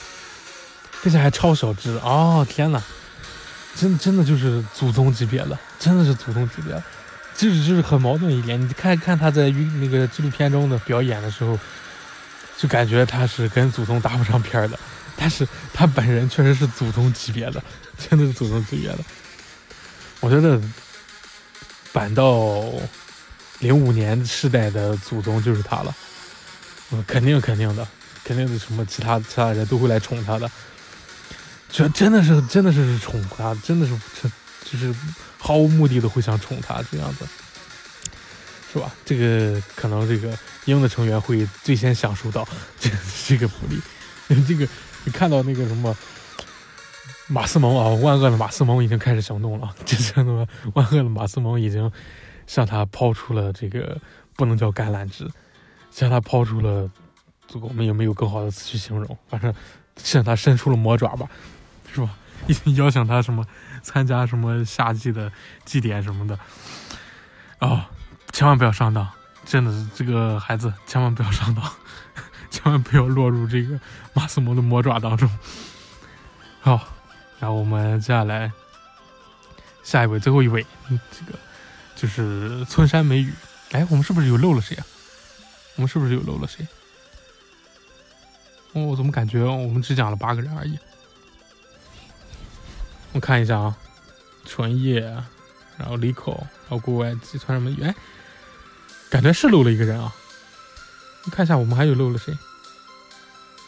[1.04, 2.44] 并且还超小只啊！
[2.48, 2.82] 天哪，
[3.74, 6.82] 真真的就是祖宗级别的，真的是祖宗级别的，
[7.34, 8.60] 就是就是很矛盾一点。
[8.60, 11.58] 你看看他在那个纪录片中的表演的时候，
[12.58, 14.78] 就感觉他是跟祖宗搭不上片的。
[15.16, 17.62] 但是他本人确实是祖宗级别的，
[17.98, 18.98] 真的是祖宗级别的。
[20.20, 20.60] 我觉得
[21.92, 22.64] 板到
[23.60, 25.94] 零五年世代的祖宗就是他了，
[26.90, 27.86] 嗯，肯定肯定的，
[28.24, 30.50] 肯定是什么其他其他人都会来宠他的。
[31.72, 34.30] 这真的是真的是宠他，真的是这
[34.70, 34.94] 就是
[35.38, 37.26] 毫无目的的会想宠他这样子，
[38.72, 38.92] 是吧？
[39.04, 42.46] 这个可能这个鹰的成员会最先享受到
[42.78, 42.90] 这
[43.26, 43.80] 这个福利，
[44.46, 44.68] 这个。
[45.04, 45.96] 你看到那个什么
[47.26, 49.74] 马斯蒙啊，万恶的马斯蒙已经开始行动了。
[49.84, 51.90] 就是那么万恶的马斯蒙已经
[52.46, 54.00] 向他抛出了这个
[54.36, 55.28] 不能叫橄榄枝，
[55.90, 56.88] 向他抛出了，
[57.54, 59.52] 我们也没有更好的词去形容，反正
[59.96, 61.28] 向他伸出了魔爪吧，
[61.94, 62.10] 是吧？
[62.76, 63.46] 邀请他什么
[63.82, 65.30] 参加什么夏季的
[65.64, 66.38] 祭典什么的。
[67.60, 67.84] 哦，
[68.32, 69.08] 千万不要上当，
[69.44, 71.64] 真的是这个孩子千万不要上当。
[72.50, 73.78] 千万不要落入这个
[74.12, 75.30] 马斯蒙的魔爪当中。
[76.60, 76.88] 好，
[77.38, 78.52] 然后我们接下来
[79.82, 81.38] 下一位，最后一位，这个
[81.96, 83.32] 就是村山美雨。
[83.70, 84.84] 哎，我们是不是有漏了谁啊？
[85.76, 86.66] 我们是不是有漏了谁？
[88.74, 90.78] 我怎么感觉我们只讲了八个人而已？
[93.12, 93.76] 我看一下啊，
[94.44, 95.00] 纯叶，
[95.76, 97.82] 然后李口，然后国外吉村山美雨。
[97.82, 97.94] 哎，
[99.10, 100.12] 感觉是漏了一个人啊。
[101.30, 102.36] 看一下，我们还有漏了谁？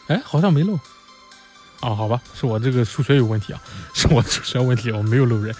[0.07, 0.73] 哎，好像没漏。
[1.81, 3.61] 哦，好吧，是我这个数学有问题啊，
[3.93, 5.55] 是我数学问题，我没有漏人。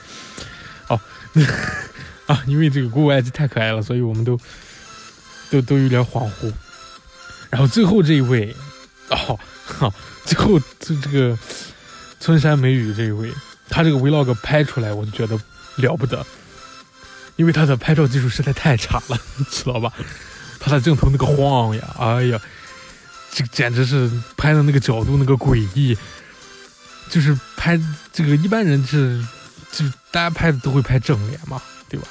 [0.88, 1.00] 哦，
[2.28, 4.40] 啊，因为这个古埃及太可爱了，所以我们都
[5.52, 6.52] 都都有点恍惚。
[7.50, 8.56] 然后最后这一位，
[9.10, 9.94] 哦，好，
[10.26, 11.38] 最后这这个
[12.20, 13.32] 村山美雨这一位，
[13.70, 15.40] 他这个 vlog 拍出来，我就觉得
[15.76, 16.26] 了不得，
[17.36, 19.92] 因为他的拍照技术实在太差了，你 知道吧？
[20.60, 22.40] 他的镜头那个晃呀，哎呀，
[23.32, 25.98] 这简直是拍的那个角度那个诡异，
[27.10, 27.80] 就是拍
[28.12, 29.24] 这个一般人是，
[29.72, 32.08] 就大家拍的都会拍正脸嘛，对吧？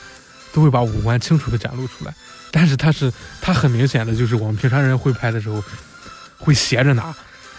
[0.53, 2.15] 都会把五官清楚的展露出来。
[2.53, 5.61] 但是他是他很明显的就是我们平常人会拍的时候
[6.39, 7.13] 会斜着拿，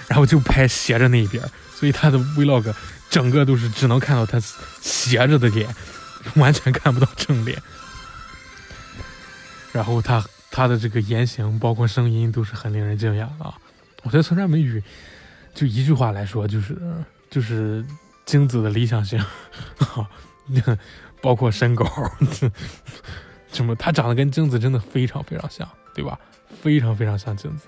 [0.08, 1.44] 然后就拍斜着那一边，
[1.74, 2.74] 所以他的 vlog
[3.10, 4.40] 整个都是只能看到他
[4.82, 5.68] 斜着的脸，
[6.36, 7.62] 完全看不到正脸。
[9.72, 10.24] 然后他。
[10.52, 13.54] 他的这个言行，包括声音，都是很令人惊讶啊！
[14.04, 14.82] 我觉得村上美雨，
[15.54, 16.78] 就一句话来说，就是
[17.30, 17.86] 就是
[18.26, 19.22] 精子的理想型，
[21.20, 21.86] 包括身高，
[23.52, 26.18] 什么他长得跟精子真的非常非常像，对吧？
[26.62, 27.66] 非常非常像贞子，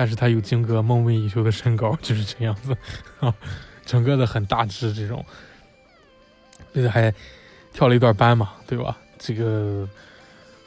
[0.00, 2.74] 但是他有金哥梦寐以求的身高， 就是这样子
[3.20, 3.34] 啊，
[3.84, 5.22] 整个的很大只这种，
[6.72, 7.12] 并且还
[7.70, 8.96] 跳了一段班嘛，对吧？
[9.18, 9.86] 这个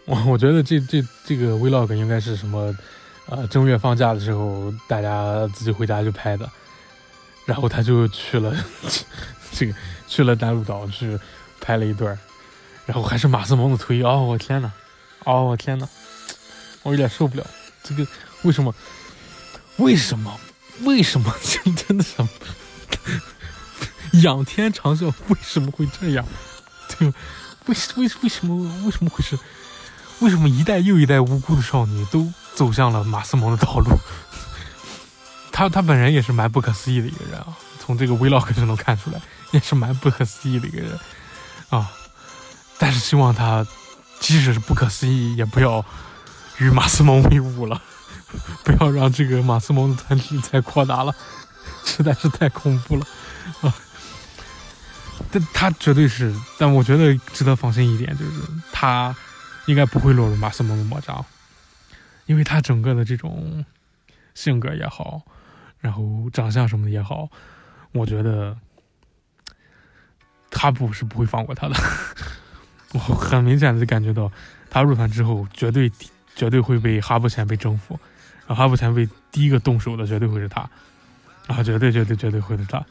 [0.06, 2.72] 我我觉得这这这个 vlog 应该是什么？
[3.26, 6.48] 呃，正月放假的时候，大家自己回家就拍的，
[7.48, 8.56] 然后他就去了
[9.52, 9.74] 这个
[10.08, 11.18] 去了丹路岛去
[11.60, 12.16] 拍了一段，
[12.86, 14.72] 然后还是马斯蒙的推哦，我天呐，
[15.24, 15.90] 哦，我天呐，
[16.84, 17.48] 我有点受不了，
[17.82, 18.06] 这个
[18.44, 18.72] 为什么？
[19.78, 20.40] 为什么？
[20.82, 21.34] 为什么？
[21.44, 22.28] 真 真的想
[24.22, 26.26] 仰天长啸，为什么会这样？
[26.98, 27.08] 对，
[27.66, 28.56] 为为为什么
[28.86, 29.38] 为什么会是？
[30.20, 32.32] 为什么一代又一代无辜的少女都？
[32.56, 33.98] 走向了马斯蒙的道路，
[35.52, 37.48] 他他本人也是蛮不可思议的一个人啊，
[37.80, 39.20] 从这个 vlog 就能看出来，
[39.50, 41.00] 也是蛮不可思议的一个人
[41.70, 41.90] 啊。
[42.78, 43.66] 但是希望他
[44.20, 45.84] 即使是不可思议，也不要
[46.60, 47.82] 与马斯蒙为伍了，
[48.64, 51.16] 不要让这个马斯蒙的团体再扩大了，
[51.86, 53.06] 实在是太恐怖了
[53.62, 53.74] 啊。
[55.32, 58.32] 但他绝对是，但我觉得值得放心一点，就是
[58.72, 59.16] 他
[59.68, 61.24] 应该不会落入马斯蒙的魔掌。
[62.26, 63.66] 因为他整个的这种
[64.34, 65.22] 性格也好，
[65.80, 67.28] 然后长相什么的也好，
[67.92, 68.58] 我觉得
[70.50, 71.76] 他不是不会放过他的。
[72.96, 74.32] 我很明显的感觉到，
[74.70, 75.92] 他入团之后，绝对
[76.34, 78.00] 绝对会被哈布前被征服，
[78.48, 80.70] 啊哈布前辈第一个动手的绝对会是他，
[81.48, 82.84] 啊，绝对绝对绝对会是他。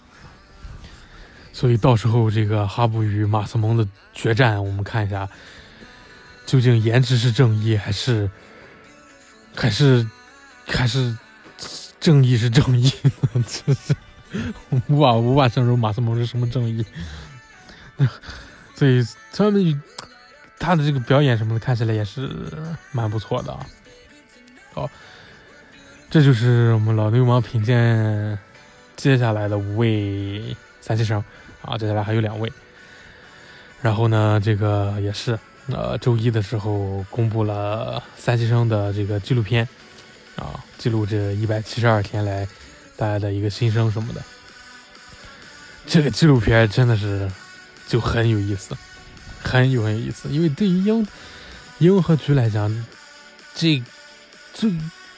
[1.52, 5.28] 所以到时候这个哈布与马斯蒙的决战，我们看一下，
[6.46, 8.30] 究竟颜值是正义还是？
[9.54, 10.08] 还是
[10.66, 11.14] 还是
[12.00, 12.90] 正义是正义，
[13.46, 13.94] 这 是
[14.86, 16.82] 无法无法形容马斯蒙是什么正义。
[18.74, 19.82] 所以他们
[20.58, 22.30] 他的这个表演什么的看起来也是
[22.92, 23.66] 蛮不错的啊。
[24.72, 24.90] 好，
[26.12, 28.38] 这就是我们老流氓品鉴
[28.96, 31.24] 接下来的五位三期生
[31.62, 32.52] 啊，接下来还有两位。
[33.80, 35.38] 然后呢，这个也是。
[35.68, 39.66] 呃，周一的时候公布了三期生的这个纪录片，
[40.36, 42.46] 啊，记录这一百七十二天来
[42.94, 44.20] 大家的一个新生什么的。
[45.86, 47.26] 这个纪录片真的是
[47.88, 48.76] 就很有意思，
[49.42, 50.28] 很有很有意思。
[50.28, 51.06] 因为对于英
[51.78, 52.86] 英和菊来讲，
[53.54, 53.82] 这
[54.52, 54.70] 最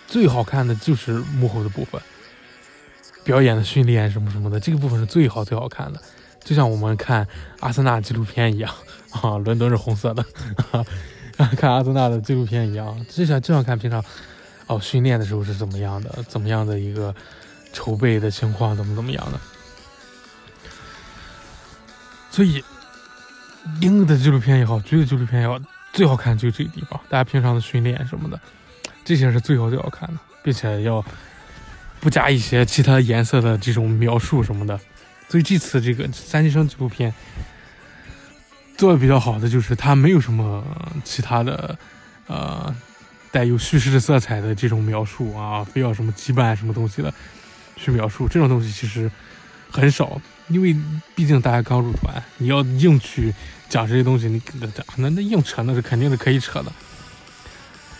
[0.07, 2.01] 最好看的就是幕后的部分，
[3.25, 6.01] 表演的训练什么什么的，这个部分是最好最好看的。
[6.43, 7.27] 就像我们看
[7.61, 8.73] 阿森纳纪录片一样
[9.11, 10.25] 啊，伦敦是红色的，
[11.57, 14.05] 看阿森纳的纪录片一样，就像就像看平常
[14.67, 17.15] 哦训练的时候是怎么样的，怎么样的一个
[17.73, 19.41] 筹备的情况，怎么怎么样的。
[22.31, 22.63] 所以，
[23.81, 25.59] 英的纪录片也好，剧的纪录片也好，
[25.93, 28.39] 最好看就这个地方，大家平常的训练什么的，
[29.05, 31.05] 这些是最好最好看的，并且要
[32.01, 34.81] 不加一些其他颜色的这种描述什么的。
[35.29, 37.13] 所以这次这个三级生纪录片
[38.77, 40.65] 做的比较好的就是它没有什么
[41.03, 41.77] 其他的
[42.27, 42.75] 呃
[43.33, 47.13] 带有叙事色彩的这种描述啊，非要什么羁绊什么东西的
[47.75, 49.11] 去描述这种东西其实
[49.71, 50.77] 很少，因为
[51.17, 53.35] 毕竟大家刚入团，你要硬去
[53.69, 54.41] 讲这些东西，你
[54.97, 56.73] 那那硬扯那是肯定是可以扯的，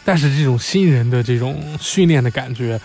[0.05, 2.81] 但是这种新人的这种训练的感觉，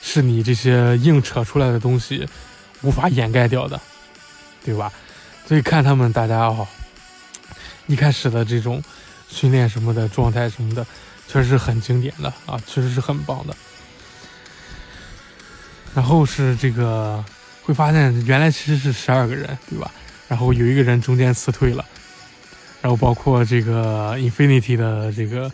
[0.00, 2.28] 是你这些硬扯出来的东西。
[2.82, 3.80] 无法掩盖掉的，
[4.64, 4.92] 对吧？
[5.48, 6.64] 所以看他们大家哦，
[7.88, 8.80] 一开始的这种
[9.28, 10.86] 训练什么的状态什么的，
[11.26, 13.56] 确实是很经典的啊，确实是很棒的。
[15.92, 17.24] 然后是这个
[17.64, 19.90] 会发现，原来其实是十二个人，对吧？
[20.28, 21.84] 然后有一个人中间辞退了，
[22.80, 25.50] 然后包括这个 Infinity 的这个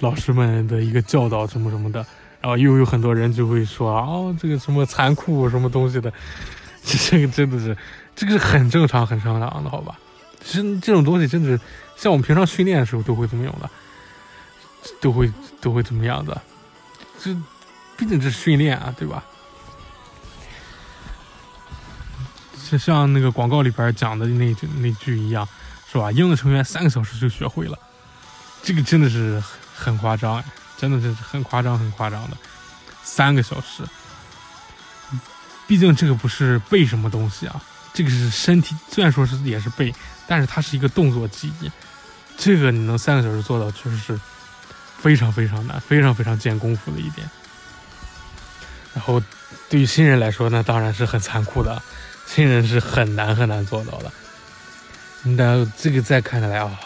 [0.00, 2.04] 老师们的一个教导什么什么的，
[2.40, 4.04] 然后又有很多人就会说啊，
[4.40, 6.12] 这个什么残酷什么东西的。
[6.82, 7.76] 这个真的是，
[8.16, 9.98] 这个是很正常、很正常的，好吧？
[10.42, 11.60] 其实这种东西真的是，
[11.94, 13.68] 像我们平常训练的时候都会这么用的，
[14.98, 15.30] 都会
[15.60, 16.40] 都会怎么样的？
[17.22, 17.36] 这
[17.98, 19.22] 毕竟这是训练啊，对吧？
[22.70, 25.46] 就像那个广告里边讲的那那句一样，
[25.92, 26.10] 是吧？
[26.10, 27.78] 英的成员三个小时就学会了，
[28.62, 29.42] 这个真的是
[29.80, 30.44] 很夸张，
[30.76, 32.36] 真的是很夸张、很夸张的，
[33.02, 33.82] 三个小时。
[35.66, 37.62] 毕竟这个不是背什么东西啊，
[37.94, 39.94] 这个是身体，虽然说是也是背，
[40.26, 41.70] 但是它是一个动作记忆。
[42.36, 44.20] 这个你能三个小时做到，确实是
[44.98, 47.28] 非常非常难，非常非常见功夫的一点。
[48.92, 49.22] 然后
[49.68, 51.80] 对于新人来说，那当然是很残酷的，
[52.26, 54.12] 新人是很难很难做到的。
[55.22, 56.80] 那这个再看下来啊，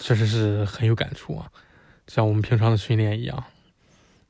[0.00, 1.44] 确实是很有感触啊，
[2.08, 3.44] 像我们平常的训练一样，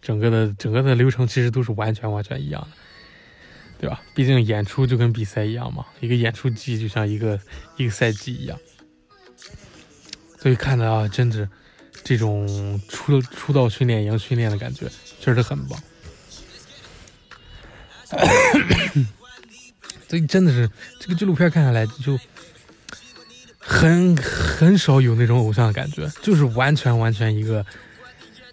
[0.03, 2.69] 整个的整个的流程其实都是完全完全一样的，
[3.81, 4.03] 对吧？
[4.15, 7.41] 毕竟演出就跟比赛一样嘛，一个演出季就像一个
[7.77, 8.59] 一个赛季一样，
[10.39, 11.49] 所以看的啊，真的
[12.05, 14.87] 这种出出道训练营训练的感觉，
[15.21, 15.81] 确实很棒。
[20.09, 22.19] 所以真的是这个纪录片看下来就
[23.69, 27.65] 很很少有那种偶像的感觉，就是完全完全一个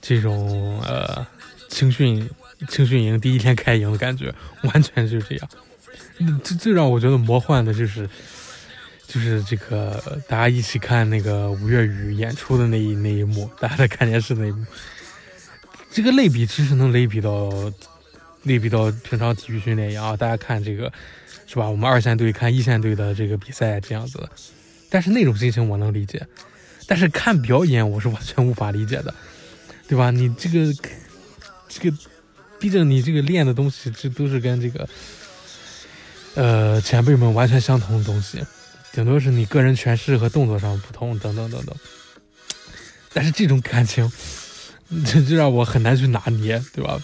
[0.02, 1.26] 这种呃
[1.70, 2.30] 青训
[2.68, 5.50] 青训营第一天开营的感觉，完全就是这样。
[6.44, 8.10] 最最让我觉得魔幻的就是
[9.08, 14.66] 就是这个大家一起看那个五月雨演出的那一那一幕，大家在看电视那一幕，
[15.90, 17.50] 这个类比其实能类比到
[18.44, 20.92] 类比到平常体育训练一样，大家看这个。
[21.48, 21.70] 是吧？
[21.70, 24.28] 我们二线队看一线队的这个比赛这样子，
[24.90, 26.26] 但是那种心情我能理解，
[26.88, 29.14] 但是看表演我是完全无法理解的，
[29.88, 30.12] 对吧？
[30.12, 30.74] 你这个
[31.68, 31.98] 这个，
[32.60, 34.88] 毕竟你这个练的东西这都是跟这个
[36.36, 38.44] 呃前辈们完全相同的东西，
[38.94, 41.76] 顶多是你个人诠释和动作上不同等等等等，
[43.14, 44.10] 但是这种感情，
[45.06, 47.02] 这就让我很难去拿捏，对吧？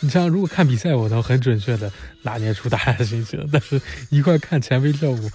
[0.00, 1.90] 你像如果看比赛，我能很准确的
[2.22, 5.30] 拿捏出大家的心情，但是一块看前辈跳舞，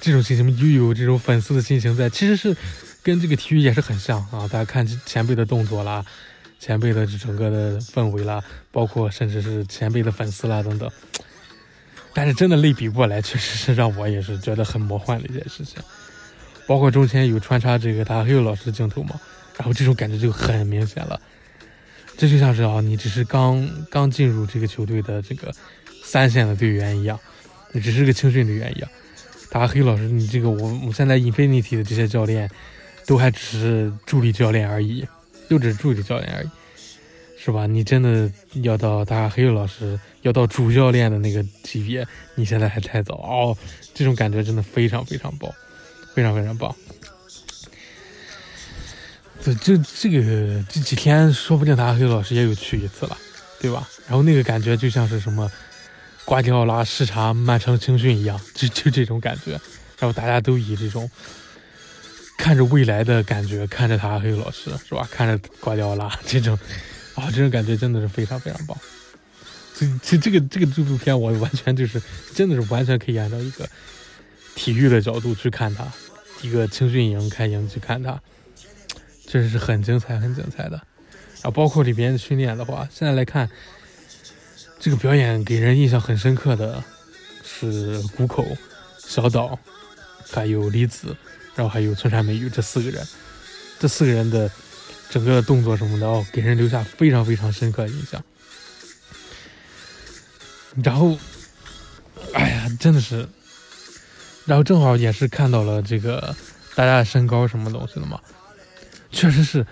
[0.00, 2.56] 这种心情又有这种粉丝的心情在，其实是
[3.02, 4.46] 跟这个体育也是很像啊。
[4.48, 6.04] 大家看前辈的动作啦，
[6.60, 10.90] 前辈的整个的氛围啦，包括甚至是前辈的粉丝啦等等，
[12.14, 15.82] 但是真的类比过来，确实是让我也是觉得很魔幻的一件事情。
[16.66, 19.18] 包括中间有穿插这个他黑老师的镜头嘛，
[19.56, 21.20] 然后这种感觉就很明显了。
[22.16, 25.54] 这就像是啊，你只是刚刚进入这个球队的这个
[26.04, 27.18] 三线的队员一样，
[27.72, 28.90] 你只是个青训队员一样。
[29.50, 32.50] 打黑老师，你这个我我现在 Infinity 的这些教练
[33.06, 35.06] 都还只是助理教练而已，
[35.48, 36.48] 就只是助理教练而已，
[37.38, 37.66] 是吧？
[37.66, 38.30] 你真的
[38.62, 43.56] 要到打黑老师，要到主教练的那个级别，你现在还太早哦。
[43.94, 45.50] 这种感觉真的非常非常棒，
[46.14, 46.74] 非常非常棒。
[49.40, 53.16] 这这这个这几天，说不定他黑老师也有去一次了，
[53.60, 53.88] 对吧？
[54.06, 55.50] 然后那个感觉就像是什么
[56.28, 59.52] 瓜迪奥拉视察曼城青训一样，就就这种感觉。
[59.98, 61.10] 然后大家都以这种
[62.36, 65.08] 看着未来的感觉看着他黑老师，是吧？
[65.10, 66.54] 看着瓜迪奥拉这种
[67.14, 68.76] 啊，这种感觉真的是非常非常棒。
[69.74, 71.98] 这这这个这个纪录片，我完全就是
[72.34, 73.66] 真的是完全可以按照一个
[74.54, 75.90] 体育的角度去看他，
[76.42, 78.20] 一个青训营开营去看他。
[79.26, 80.72] 确实是很精彩，很精彩的。
[80.72, 83.48] 然后包括里边的训练的话，现在来看，
[84.80, 86.82] 这个表演给人印象很深刻的
[87.44, 88.46] 是谷口、
[88.98, 89.58] 小岛，
[90.30, 91.16] 还有李子，
[91.54, 93.06] 然后还有村山美羽这四个人，
[93.78, 94.50] 这四个人的
[95.10, 98.22] 整个动作什么的哦，给人留下非常非常深刻的印象。
[100.84, 101.18] 然后，
[102.34, 103.28] 哎呀，真的是，
[104.44, 106.36] 然后正好也是看到了这个
[106.76, 108.20] 大家的身高什么东西的嘛。
[109.10, 109.66] 确实是，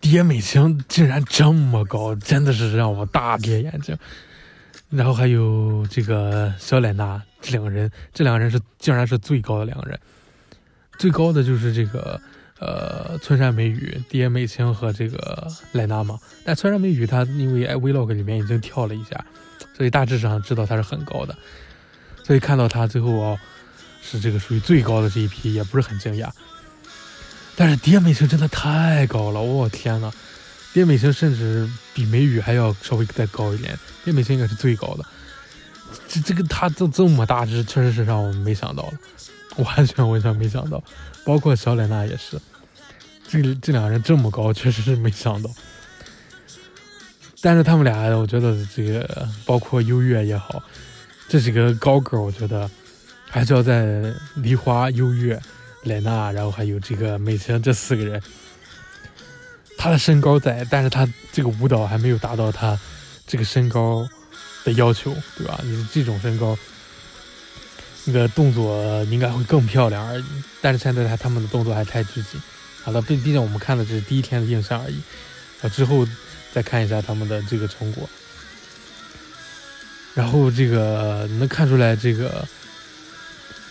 [0.00, 3.96] 蝶美晴竟然这么高，真的是让我大跌眼镜。
[4.90, 9.98] 然后还有这个小莱娜，这两个人，这两个人是竟然是最高的两个人，
[10.98, 12.18] 最高的就是这个
[12.58, 16.18] 呃村山美羽、蝶美晴和这个莱娜嘛。
[16.42, 19.22] 但村山美羽她因为 vlog 里面已经跳了一下，
[19.76, 21.36] 所以大致上知道她是很高的。
[22.24, 23.38] 所以看到她最后哦
[24.00, 26.30] 是这个属于最高的这一批，也不是很惊讶。
[27.60, 30.12] 但是蝶美声真的太高了，我天呐！
[30.72, 35.04] 蝶美声甚至比美羽还要稍微再高一点，蝶美声应该是最高的。
[36.06, 38.92] 这这个他这这么大只，确实是让我没想到了，
[39.64, 40.80] 完全完全没想到。
[41.24, 42.40] 包括小莱娜也是，
[43.26, 45.50] 这这两人这么高，确实是没想到。
[47.40, 50.62] 但是他们俩，我觉得这个包括优越也好，
[51.28, 52.70] 这几个高个，我觉得
[53.28, 55.40] 还是要在梨花优越。
[55.84, 58.20] 莱娜，然后还有这个美晴，这四个人，
[59.76, 62.78] 他的身高在，但是他这个舞蹈还没有达到他
[63.26, 64.06] 这个身高
[64.64, 65.60] 的要求，对吧？
[65.62, 66.58] 你这种身高，
[68.04, 70.24] 那个动作应该会更漂亮而已。
[70.60, 72.40] 但是现在他他们的动作还太拘谨。
[72.82, 75.00] 好了，毕毕竟我们看的只是第一天的印象而已，
[75.62, 76.06] 啊，之后
[76.52, 78.08] 再看一下他们的这个成果。
[80.14, 82.46] 然后这个能看出来这个。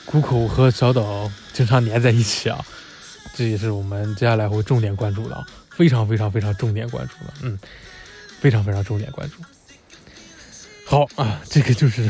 [0.08, 2.66] 谷口和小岛经常黏在一起啊，
[3.36, 7.60] 这也是我们接下来会重点关注的啊，非常非常非常重点关注的，嗯，
[8.40, 9.44] 非常非常重点关注。
[10.86, 12.10] 好啊，这个就是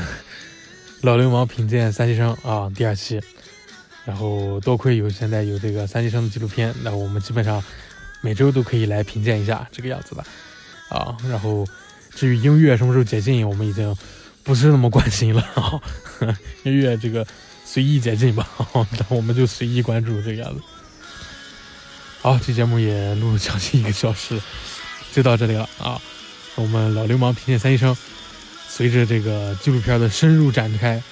[1.01, 3.19] 老流氓品鉴三期生啊第二期，
[4.05, 7.63] 然后多亏有现在有这个三级生的纪录片，那我们基本上
[8.21, 10.23] 每周都可以来品鉴一下这个样子的
[10.89, 11.17] 啊。
[11.27, 11.65] 然后
[12.11, 13.97] 至于音乐什么时候解禁，我们已经
[14.43, 15.81] 不是那么关心了啊。
[16.61, 17.25] 音乐这个
[17.69, 20.61] 随意解禁吧， 那我们就随意关注这个样子。
[22.21, 24.41] 好，这节目也录了将近一个小时，
[25.11, 26.01] 就到这里了啊。
[26.55, 27.95] 我们老流氓品鉴三医生，
[28.69, 31.03] 随着这个纪录片的深入展开，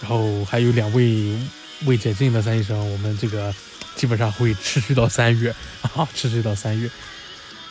[0.00, 1.38] 然后还有两位
[1.84, 3.54] 未解禁的三医生，我们这个
[3.94, 6.90] 基本上会持续到三月啊， 持续到三月。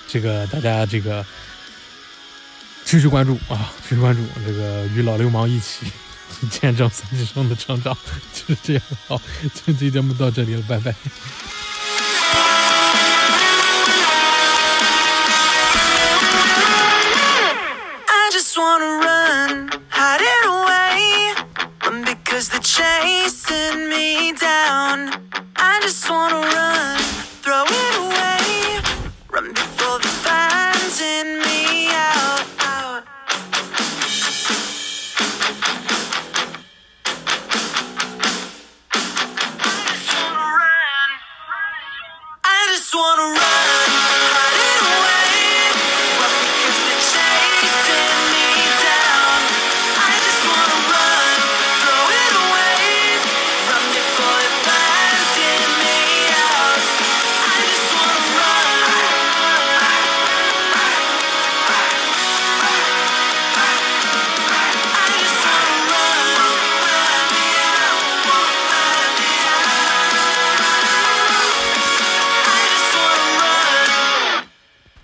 [0.08, 1.24] 这个大家这个
[2.86, 5.86] 持续关注啊，持续关注这个与老流氓一起
[6.50, 7.96] 见证三医生的成长，
[8.34, 8.82] 就是这样。
[9.08, 9.22] 好，
[9.66, 10.94] 这期节目到这里了，拜拜。
[18.08, 20.22] I just wanna run, hide
[42.98, 43.85] wanna run.